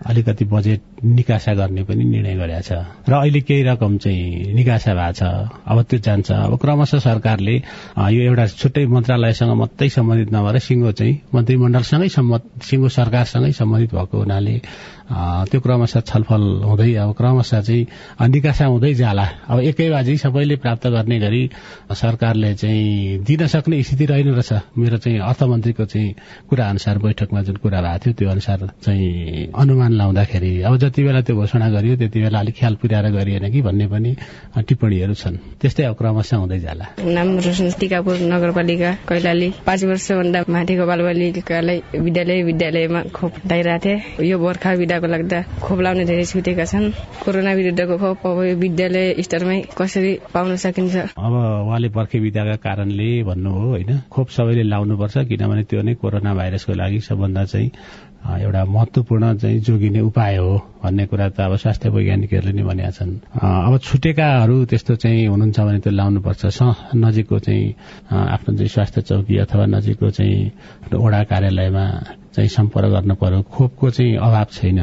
अलिकति 0.07 0.44
बजेट 0.51 0.89
निकासा 1.05 1.53
गर्ने 1.55 1.83
पनि 1.85 2.05
निर्णय 2.05 2.35
गरेका 2.37 2.61
छ। 2.61 2.73
र 3.09 3.13
अहिले 3.13 3.41
केही 3.41 3.63
रकम 3.63 3.97
चाहिँ 3.99 4.53
निकासा 4.55 4.93
भएको 4.95 5.13
छ। 5.17 5.23
अब 5.67 5.83
त्यो 5.89 5.99
जान्छ। 5.99 6.31
अब 6.31 6.59
क्रमशः 6.61 6.99
सरकारले 7.01 7.57
यो 8.13 8.21
एउटा 8.29 8.47
छुट्टै 8.61 8.85
मन्त्रालयसँग 8.87 9.53
मात्रै 9.57 9.89
सम्बन्धित 9.89 10.33
नभएर 10.33 10.59
सिङ्गो 10.61 10.93
चाहिँ 10.93 11.15
मन्त्रीमण्डलसँगै 11.35 12.09
सिङ्गो 12.09 12.89
सरकारसँगै 12.89 13.53
सम्बन्धित 13.53 13.91
भएको 13.95 14.17
हुनाले 14.19 14.57
त्यो 15.11 15.61
क्रमशः 15.61 16.01
छलफल 16.07 16.43
हुँदै 16.69 16.95
अब 16.95 17.11
क्रमशः 17.19 17.61
चाहिँ 17.61 18.29
निकासा 18.31 18.65
हुँदै 18.71 18.95
जाला। 18.95 19.27
अब 19.51 19.59
एकै 19.71 19.89
बाजी 19.91 20.17
सबैले 20.17 20.57
प्राप्त 20.63 20.87
गर्ने 20.87 21.19
गरी 21.19 21.43
सरकारले 21.91 22.55
चाहिँ 22.55 23.19
दिन 23.27 23.47
सक्ने 23.47 23.83
स्थिति 23.83 24.05
रहेन 24.07 24.29
रहेछ। 24.39 24.79
मेरो 24.79 24.97
चाहिँ 25.03 25.19
अर्थमन्त्रीको 25.19 25.85
चाहिँ 25.85 26.15
कुरा 26.49 26.69
अनुसार 26.69 26.99
बैठकमा 26.99 27.43
जुन 27.43 27.57
कुरा 27.59 27.81
भएको 27.83 27.99
थियो 28.05 28.15
त्यो 28.15 28.29
अनुसार 28.31 28.59
चाहिँ 28.85 29.51
अनुमान 29.51 29.93
लाउँदाखेरि 29.93 30.53
अब 30.63 30.77
जति 30.90 31.03
बेला 31.07 31.20
त्यो 31.22 31.37
घोषणा 31.37 31.68
गरियो 31.70 31.96
त्यति 31.96 32.18
बेला 32.20 32.38
अलिक 32.42 32.55
ख्याल 32.59 32.74
पुर्याएर 32.83 33.07
गरिएन 33.14 33.46
कि 33.53 33.61
भन्ने 33.62 33.87
पनि 33.87 34.11
टिप्पणीहरू 34.59 35.14
छन्। 35.14 35.37
त्यस्तै 35.62 35.94
क्रमशः 35.94 36.37
हुँदै 36.37 36.59
जाला। 36.66 36.85
नाम 36.98 37.29
रोशन 37.38 37.70
टिकापुर 37.79 38.18
नगरपालिका 38.26 38.90
कैलाली। 39.07 39.48
पाँच 39.66 39.85
वर्षभन्दा 39.87 40.38
माथिको 40.50 40.85
बालबालिकालाई 40.90 41.79
विद्यालय 41.94 42.42
विद्यालयमा 42.42 43.00
खोप 43.14 43.33
लगाइरहेको 43.46 43.79
थिए। 43.87 44.26
यो 44.26 44.37
बर्खा 44.42 44.70
विदाको 44.83 45.07
लाग्दा 45.07 45.38
खोप 45.62 45.79
लाउने 45.81 46.05
धेरै 46.11 46.24
छुटेका 46.26 46.64
छन्। 46.66 46.90
कोरोना 47.22 47.53
विरुद्धको 47.55 47.94
खोप 48.03 48.26
अब 48.26 48.38
विद्यालय 48.59 49.22
स्तरमै 49.22 49.59
कसरी 49.79 50.12
पाउन 50.35 50.57
सकिन्छ? 50.59 51.14
अब 51.14 51.35
उहाँले 51.70 51.88
बर्खे 51.94 52.18
विदाका 52.18 52.57
कारणले 52.66 53.09
भन्नु 53.31 53.50
हो 53.50 53.64
होइन? 53.79 53.90
खोप 54.11 54.29
सबैले 54.35 54.62
लाउनुपर्छ 54.66 55.14
किनभने 55.31 55.62
त्यो 55.70 55.83
नै 55.87 55.94
कोरोना 56.03 56.35
भाइरसको 56.35 56.72
लागि 56.74 56.98
सबभन्दा 57.00 57.44
चाहिँ 57.46 57.70
एउटा 58.21 58.65
महत्वपूर्ण 58.65 59.37
चाहिँ 59.37 59.59
जोगिने 59.61 60.01
उपाय 60.01 60.37
हो 60.37 60.53
भन्ने 60.83 61.07
कुरा 61.07 61.29
त 61.29 61.41
अब 61.41 61.57
स्वास्थ्य 61.57 61.89
वैज्ञानिकहरूले 61.89 62.53
नै 62.53 62.63
भनेका 62.63 62.91
छन्। 62.91 63.13
अब 63.41 63.79
छुटेकाहरू 63.81 64.65
त्यस्तो 64.71 64.95
चाहिँ 65.03 65.27
हुनुहुन्छ 65.27 65.61
भने 65.61 65.79
त्यो 65.81 65.93
लाउनुपर्छ। 65.93 66.45
नजिकको 66.95 67.39
चाहिँ 67.39 67.65
आफ्नो 68.11 68.51
चाहिँ 68.57 68.69
स्वास्थ्य 68.69 69.01
चौकी 69.09 69.37
अथवा 69.45 69.65
नजिकको 69.67 70.11
चाहिँ 70.11 70.53
वडा 70.93 71.21
कार्यालयमा 71.33 71.85
चाहिँ 72.35 72.49
सम्पर्क 72.49 72.91
गर्नु 72.95 73.15
पर्यो। 73.17 73.43
खोपको 73.43 73.91
चाहिँ 73.91 74.17
अभाव 74.17 74.49
छैन। 74.53 74.79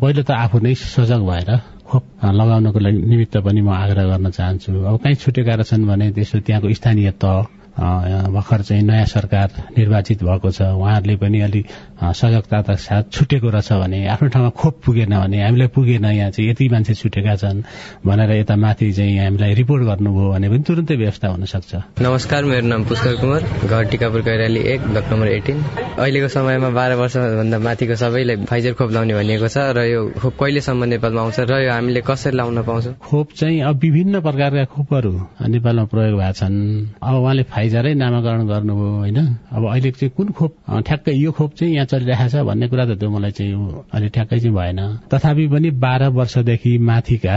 पहिलो 0.00 0.22
त 0.24 0.30
आफू 0.30 0.58
नै 0.64 0.74
सजग 0.74 1.20
भएर 1.20 1.50
खोप 1.84 2.04
लगाउनको 2.24 2.78
लागि 2.80 2.98
निमित्त 3.12 3.36
पनि 3.44 3.60
म 3.60 3.68
आग्रह 3.70 4.04
गर्न 4.08 4.30
चाहन्छु। 4.32 4.72
अब 4.72 4.96
कहीँ 5.04 5.14
छुटेका 5.20 5.54
रहेछन् 5.60 5.84
भने 5.84 6.10
त्यसो 6.16 6.40
त्यहाँको 6.40 6.72
स्थानीय 6.80 7.10
तह 7.20 7.63
भर्खर 7.74 8.62
चाहिँ 8.62 8.82
नयाँ 8.82 9.06
सरकार 9.06 9.48
निर्वाचित 9.76 10.22
भएको 10.22 10.50
छ। 10.50 10.62
उहाँहरूले 10.62 11.16
पनि 11.16 11.40
अलिक 11.40 11.66
सजगताका 12.14 12.74
साथ 12.74 13.10
छुटेको 13.10 13.48
रहेछ 13.50 13.72
भने 13.72 14.06
आफ्नो 14.08 14.28
ठाउँमा 14.28 14.50
खोप 14.54 14.74
पुगेन 14.84 15.10
भने 15.10 15.42
हामीलाई 15.42 15.68
पुगेन 15.74 16.04
यहाँ 16.04 16.30
चाहिँ 16.30 16.50
यति 16.50 16.68
मान्छे 16.68 16.94
छुटेका 16.94 17.34
छन् 17.36 17.62
भनेर 18.06 18.30
यता 18.32 18.56
माथि 18.56 18.92
चाहिँ 18.92 19.18
हामीलाई 19.18 19.54
रिपोर्ट 19.54 19.82
गर्नुभयो 19.84 20.30
भने 20.32 20.48
पनि 20.48 20.62
तुरन्तै 20.62 20.96
व्यवस्था 20.96 21.28
हुन 21.28 21.44
सक्छ। 21.44 21.74
नमस्कार 22.02 22.44
मेरो 22.44 22.66
नाम 22.66 22.84
पुष्कर 22.84 23.14
कुमार 23.20 23.42
घर 23.66 23.84
टिकापुर 23.90 24.22
कैराली 24.22 24.60
एक 24.74 24.80
ब्लक 24.88 25.06
नम्बर 25.12 25.28
एटिन। 25.28 25.58
अहिलेको 25.98 26.28
समयमा 26.28 26.70
बाह्र 26.70 26.94
वर्षभन्दा 26.94 27.58
माथिको 27.58 27.94
सबैलाई 27.94 28.36
फाइजर 28.46 28.72
खोप 28.78 28.90
लाउने 28.90 29.14
भनिएको 29.14 29.48
छ 29.48 29.58
र 29.74 29.84
यो 29.90 30.00
खोप 30.18 30.34
कहिलेसम्म 30.40 30.84
नेपालमा 30.94 31.20
आउँछ 31.22 31.40
र 31.50 31.62
यो 31.64 31.70
हामीले 31.72 32.00
कसरी 32.06 32.36
लाउन 32.36 32.62
पाउँछौँ? 32.62 32.94
खोप 33.02 33.28
चाहिँ 33.34 33.60
अब 33.66 33.78
विभिन्न 33.82 34.20
प्रकारका 34.20 34.64
खोपहरू 34.74 35.12
नेपालमा 35.48 35.84
प्रयोग 35.90 36.18
भएको 36.18 36.32
छन् 36.38 36.56
अब 37.02 37.14
उहाँले 37.14 37.42
फाइजरै 37.64 37.92
नामाकरण 37.96 38.44
गर्नुभयो 38.44 38.92
होइन? 39.08 39.18
अब 39.48 39.62
अहिले 39.72 39.90
चाहिँ 39.96 40.12
कुन 40.12 40.28
खोप? 40.36 40.52
ठ्याक्कै 40.84 41.12
यो 41.16 41.30
खोप 41.32 41.50
चाहिँ 41.56 41.72
यहाँ 41.74 41.88
चलिरहेको 41.88 42.28
छ 42.28 42.44
भन्ने 42.44 42.66
कुरा 42.68 42.84
त 42.84 43.00
त्यो 43.00 43.08
मलाई 43.08 43.32
चाहिँ 43.32 43.56
अहिले 43.88 44.08
ठ्याक्कै 44.12 44.38
चाहिँ 44.44 44.52
भएन। 44.52 44.80
तथापि 45.08 45.44
पनि 45.48 45.70
बाह्र 45.80 46.02
वर्षदेखि 46.12 46.72
माथिका 46.84 47.34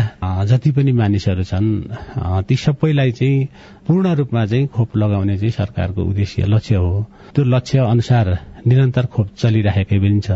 जति 0.52 0.72
पनि 0.76 0.92
मानिसहरू 1.00 1.44
छन् 1.48 2.44
ती 2.44 2.56
सबैलाई 2.60 3.12
चाहिँ 3.16 3.48
पूर्ण 3.88 4.06
रूपमा 4.20 4.46
चाहिँ 4.52 4.68
खोप 4.68 4.90
लगाउने 5.00 5.38
चाहिँ 5.40 5.56
सरकारको 5.56 6.02
उद्देश्य 6.04 6.44
लक्ष्य 6.52 6.76
हो। 6.76 6.92
त्यो 7.32 7.44
लक्ष्य 7.48 7.78
अनुसार 7.88 8.28
निरन्तर 8.68 9.06
खोप 9.14 9.28
चलिराखेकै 9.38 10.00
पनि 10.00 10.20
छ 10.26 10.30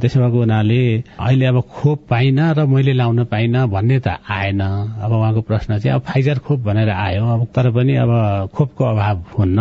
त्यसो 0.00 0.20
भएको 0.20 0.38
हुनाले 0.38 0.80
अहिले 1.18 1.46
अब 1.46 1.60
खोप 1.76 2.06
पाइन 2.10 2.40
र 2.58 2.66
मैले 2.66 2.92
लाउन 2.92 3.24
पाइन 3.32 3.66
भन्ने 3.74 3.98
त 4.06 4.08
आएन। 4.30 4.60
अब 5.04 5.12
उहाँको 5.12 5.40
प्रश्न 5.48 5.78
चाहिँ 5.78 5.94
अब 5.96 6.02
फाइजर 6.06 6.38
खोप 6.46 6.60
भनेर 6.68 6.90
आयो। 6.90 7.24
अब 7.34 7.46
तर 7.54 7.70
पनि 7.76 7.94
अब 8.04 8.12
खोपको 8.54 8.84
अभाव 8.84 9.24
हुन्न। 9.38 9.58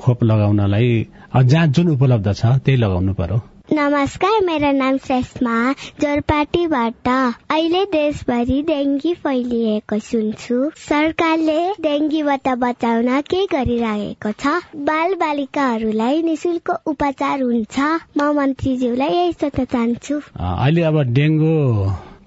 खोप 0.00 0.18
लगाउनलाई 0.24 1.06
जहाँ 1.36 1.66
जुन 1.66 1.88
उपलब्ध 1.96 2.32
छ 2.32 2.46
त्यही 2.64 2.76
लगाउनु 2.76 3.12
पर्यो। 3.14 3.57
नमस्कार 3.72 4.44
मेरो 4.44 4.70
नाम 4.72 4.96
श्रेष्मा 4.96 5.54
जोरपाटीबाट 6.00 7.08
अहिले 7.08 7.84
देशभरि 7.84 8.62
डेङ्गी 8.62 9.12
फैलिएको 9.14 9.98
सुन्छु। 9.98 10.56
सरकारले 10.76 11.58
डेङ्गीबाट 11.80 12.48
बचाउन 12.62 13.20
के 13.20 13.44
गरिरहेको 13.52 14.32
छ? 14.32 14.54
बाल 14.88 15.14
बालिकाहरूलाई 15.14 16.22
निशुल्क 16.22 16.70
उपचार 16.86 17.42
हुन्छ। 17.42 17.78
म 18.16 18.32
मन्त्रीज्यूलाई 18.40 19.14
यही 19.16 19.32
सोध्न 19.32 19.64
चाहन्छु। 19.64 20.20
अहिले 20.40 20.82
अब 20.82 21.02
डेङ्गु 21.12 21.54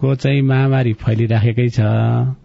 को 0.01 0.13
चाहिँ 0.15 0.41
महामारी 0.41 0.93
फैलिराखेकै 0.97 1.67
छ। 1.69 1.79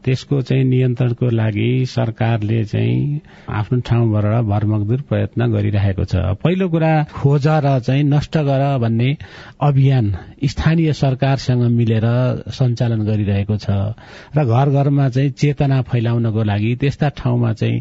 त्यसको 0.04 0.40
चाहिँ 0.44 0.64
नियन्त्रणको 0.64 1.28
लागि 1.32 1.70
सरकारले 1.88 2.64
चाहिँ 2.64 3.20
आफ्नो 3.48 3.80
ठाउँबाट 3.80 4.24
भरमकदुर 4.44 5.00
प्रयत्न 5.08 5.40
गरिरहेको 5.52 6.04
छ। 6.04 6.36
पहिलो 6.44 6.68
कुरा 6.68 6.92
खोज 7.16 7.46
र 7.64 7.78
चाहिँ 7.80 8.04
नष्ट 8.04 8.36
गर 8.44 8.62
भन्ने 8.78 9.16
अभियान 9.56 10.12
स्थानीय 10.44 10.92
सरकारसँग 10.92 11.62
मिलेर 11.72 12.06
सञ्चालन 12.52 13.00
गरिरहेको 13.08 13.56
छ 13.56 13.96
र 14.36 14.44
घर 14.44 14.68
घरमा 14.76 15.08
चाहिँ 15.08 15.30
चेतना 15.32 15.80
फैलाउनको 15.88 16.42
लागि 16.44 16.74
त्यस्ता 16.76 17.08
ठाउँमा 17.16 17.52
चाहिँ 17.56 17.80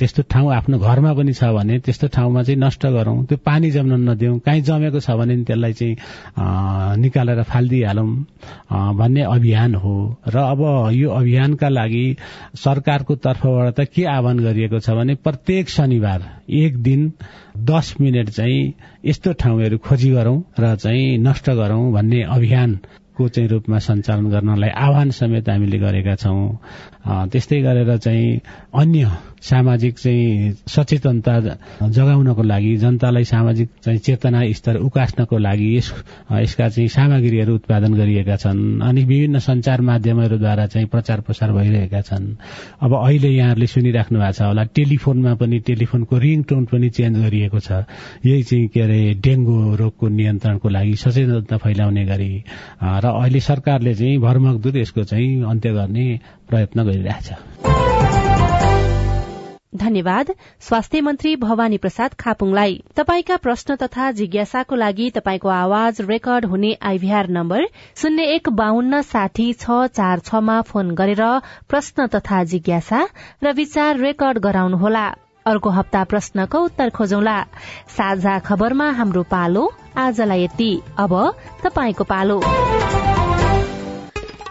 त्यस्तो 0.00 0.22
ठाउँ 0.24 0.52
आफ्नो 0.56 0.78
घरमा 0.80 1.12
पनि 1.20 1.32
छ 1.36 1.52
भने 1.52 1.78
त्यस्तो 1.84 2.08
ठाउँमा 2.16 2.42
चाहिँ 2.42 2.60
नष्ट 2.60 2.86
गरौं। 2.96 3.24
त्यो 3.28 3.38
पानी 3.44 3.70
जम्न 3.70 4.08
नदिउँ। 4.08 4.38
कहीँ 4.40 4.62
जमेको 4.64 5.00
छ 5.04 5.10
भने 5.20 5.36
त्यसलाई 5.44 5.72
चाहिँ 5.76 5.96
निकालेर 7.04 7.42
फालिदिइहालौँ। 7.44 8.08
भन्ने 8.70 9.22
अभियान 9.22 9.74
हो। 9.74 9.94
र 10.28 10.38
अब 10.38 10.60
यो 10.94 11.10
अभियानका 11.10 11.68
लागि 11.68 12.04
सरकारको 12.54 13.14
तर्फबाट 13.16 13.74
त 13.74 13.84
के 13.94 14.04
आह्वान 14.06 14.38
गरिएको 14.38 14.78
छ 14.78 14.90
भने 14.90 15.14
प्रत्येक 15.14 15.68
शनिबार 15.68 16.22
एक 16.48 16.76
दिन 16.82 17.12
दस 17.66 17.94
मिनट 18.00 18.30
चाहिँ 18.30 18.62
यस्तो 19.04 19.32
ठाउँहरू 19.32 19.78
खोजी 19.78 20.10
गरौं 20.10 20.38
र 20.60 20.74
चाहिँ 20.76 21.18
नष्ट 21.18 21.50
गरौं 21.50 21.92
भन्ने 21.92 22.22
अभियान 22.30 22.78
को 23.16 23.28
चाहिँ 23.28 23.48
रूपमा 23.48 23.78
सञ्चालन 23.78 24.30
गर्नलाई 24.30 24.70
आह्वान 24.70 25.10
समेत 25.10 25.48
हामीले 25.48 25.78
गरेका 25.78 26.14
छौं। 26.14 27.28
त्यस्तै 27.28 27.60
गरेर 27.60 27.96
चाहिँ 27.96 28.40
अन्य 28.74 29.10
सामाजिक 29.40 29.98
चाहिँ 29.98 30.52
सचेतनता 30.68 31.38
जगाउनको 31.88 32.42
लागि 32.42 32.76
जनतालाई 32.76 33.24
सामाजिक 33.24 33.68
चाहिँ 33.84 33.98
चेतना 33.98 34.40
स्तर 34.52 34.76
उकास्नको 34.76 35.38
लागि 35.38 35.68
यस 35.76 35.92
यसका 36.32 36.68
चाहिँ 36.68 36.88
सामग्रीहरू 36.88 37.54
उत्पादन 37.54 37.94
गरिएका 37.94 38.36
छन् 38.36 38.60
अनि 38.84 39.04
विभिन्न 39.04 39.38
सञ्चार 39.38 39.80
माध्यमहरूद्वारा 39.80 40.66
चाहिँ 40.66 40.88
प्रचार 40.88 41.20
प्रसार 41.20 41.52
भइरहेका 41.52 42.00
छन्। 42.00 42.26
अब 42.84 42.92
अहिले 42.94 43.28
यहाँहरूले 43.28 43.66
सुनिराख्नु 43.66 44.18
भएको 44.18 44.32
छ 44.32 44.42
होला 44.42 44.64
टेलिफोनमा 44.76 45.34
पनि 45.40 45.58
टेलिफोनको 45.68 46.18
रिङ 46.18 46.42
टोन 46.44 46.64
पनि 46.68 46.88
चेन्ज 46.90 47.16
गरिएको 47.24 47.60
छ। 47.60 47.88
यही 48.26 48.42
चाहिँ 48.42 48.68
के 48.68 48.80
अरे 48.80 49.00
डेङ्गु 49.24 49.56
रोगको 49.80 50.08
नियन्त्रणको 50.08 50.68
लागि 50.68 50.94
सचेतनता 51.00 51.56
फैलाउने 51.56 52.04
गरी 52.04 52.32
र 52.84 53.04
अहिले 53.08 53.40
सरकारले 53.40 53.94
चाहिँ 53.94 54.18
भरमकदुर 54.20 54.78
यसको 54.78 55.04
चाहिँ 55.04 55.42
अन्त्य 55.48 55.72
गर्ने 55.72 56.06
प्रयत्न 56.48 56.84
गरिरहेछ। 56.84 58.19
धन्यवाद। 59.72 60.30
स्वास्थ्य 60.60 61.00
मन्त्री 61.00 61.34
भवानी 61.36 61.76
प्रसाद 61.78 62.14
खापुङलाई। 62.14 62.82
तपाईँका 62.96 63.36
प्रश्न 63.36 63.74
तथा 63.76 64.10
जिज्ञासाको 64.10 64.76
लागि 64.76 65.10
तपाईँको 65.10 65.48
आवाज 65.48 66.00
रेकर्ड 66.00 66.44
हुने 66.44 66.72
आइभीआर 66.82 67.28
नम्बर 67.28 67.66
शून्य 67.96 68.22
एक 68.34 68.48
बाहन्न 68.50 69.00
साठी 69.02 69.52
छ 69.52 69.86
चार 69.94 70.18
छमा 70.18 70.60
फोन 70.62 70.90
गरेर 70.94 71.22
प्रश्न 71.68 72.06
तथा 72.06 72.42
जिज्ञासा 72.44 73.06
र 73.44 73.52
विचार 73.52 73.98
रेकर्ड 73.98 74.38
गराउनुहोला। 74.38 75.06
अर्को 75.46 75.70
हप्ता 75.70 76.02
प्रश्नको 76.04 76.58
उत्तर 76.60 76.90
खोजौला। 76.90 77.38
साझा 77.88 78.38
खबरमा 78.38 78.90
हाम्रो 78.90 79.22
पालो 79.22 79.70
आजलाई 79.96 80.44
यति। 80.44 80.72
अब 80.98 81.14
पालो। 82.10 82.40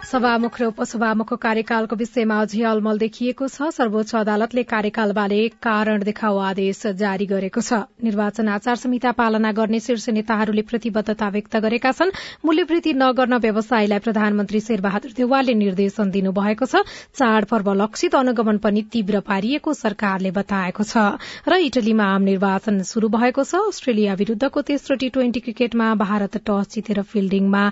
सभामुख 0.10 0.56
र 0.58 0.66
उपसभामुखको 0.66 1.36
कार्यकालको 1.38 1.96
विषयमा 1.96 2.36
अझै 2.42 2.62
अलमल 2.66 2.98
देखिएको 2.98 3.48
छ। 3.48 3.70
सर्वोच्च 3.70 4.16
अदालतले 4.16 4.64
कार्यकालबारे 4.66 5.38
कारण 5.62 6.02
देखाउ 6.02 6.38
आदेश 6.44 6.82
जारी 6.98 7.26
गरेको 7.30 7.62
छ। 7.62 7.86
निर्वाचन 8.02 8.48
आचार 8.50 8.76
संहिता 8.84 9.12
पालना 9.14 9.52
गर्ने 9.54 9.80
शीर्ष 9.80 10.10
नेताहरूले 10.10 10.64
प्रतिबद्धता 10.66 11.28
व्यक्त 11.30 11.58
गरेका 11.62 11.92
छन्। 11.94 12.14
मूल्यवृद्धि 12.42 12.94
नगर्न 12.96 13.38
व्यवसायीलाई 13.38 14.00
प्रधानमन्त्री 14.02 14.60
शेरबहादुर 14.62 15.14
देवालले 15.14 15.54
निर्देशन 15.62 16.10
दिनुभएको 16.10 16.66
छ। 16.66 16.82
चाडपर्व 17.14 17.70
लक्षित 17.78 18.16
अनुगमन 18.16 18.58
पनि 18.66 18.82
तीव्र 18.90 19.22
पारिएको 19.30 19.74
सरकारले 19.76 20.34
बताएको 20.34 20.90
छ। 20.90 21.22
र 21.46 21.62
इटलीमा 21.70 22.10
आम 22.18 22.22
निर्वाचन 22.34 22.82
शुरू 22.82 23.14
भएको 23.14 23.46
छ। 23.46 23.62
अस्ट्रेलिया 23.70 24.18
विरूद्धको 24.18 24.62
तेस्रो 24.74 24.98
टी 24.98 25.14
ट्वेन्टी 25.14 25.40
क्रिकेटमा 25.46 25.94
भारत 26.02 26.42
टस 26.42 26.74
जितेर 26.74 27.06
फिल्डिङमा 27.06 27.64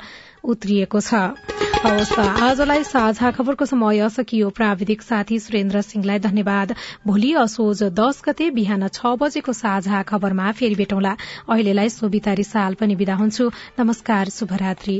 उत्रिएको 0.48 1.02
छ। 1.02 1.14
आजलाई 1.86 2.84
साझा 2.84 3.30
खबरको 3.32 3.66
समय 3.66 4.10
सकियो। 4.10 4.50
प्राविधिक 4.50 5.02
साथी 5.02 5.40
सुरेन्द्र 5.40 5.82
सिंहलाई 5.82 6.20
धन्यवाद। 6.20 6.74
भोलि 7.08 7.34
असोज 7.38 7.84
दस 7.94 8.22
गते 8.26 8.50
बिहान 8.52 8.88
छ 8.90 9.14
बजेको 9.20 9.54
साझा 9.54 10.02
खबरमा 10.04 10.52
फेरि 10.54 10.76
भेटौँला। 10.76 11.16
अहिलेलाई 11.50 11.90
सोभिता 11.92 12.34
रिसाल 12.34 12.74
पनि 12.74 12.96
विदा 12.96 13.16
हुन्छु। 13.16 13.52
नमस्कार 13.80 14.30
शुभरात्री। 14.32 14.98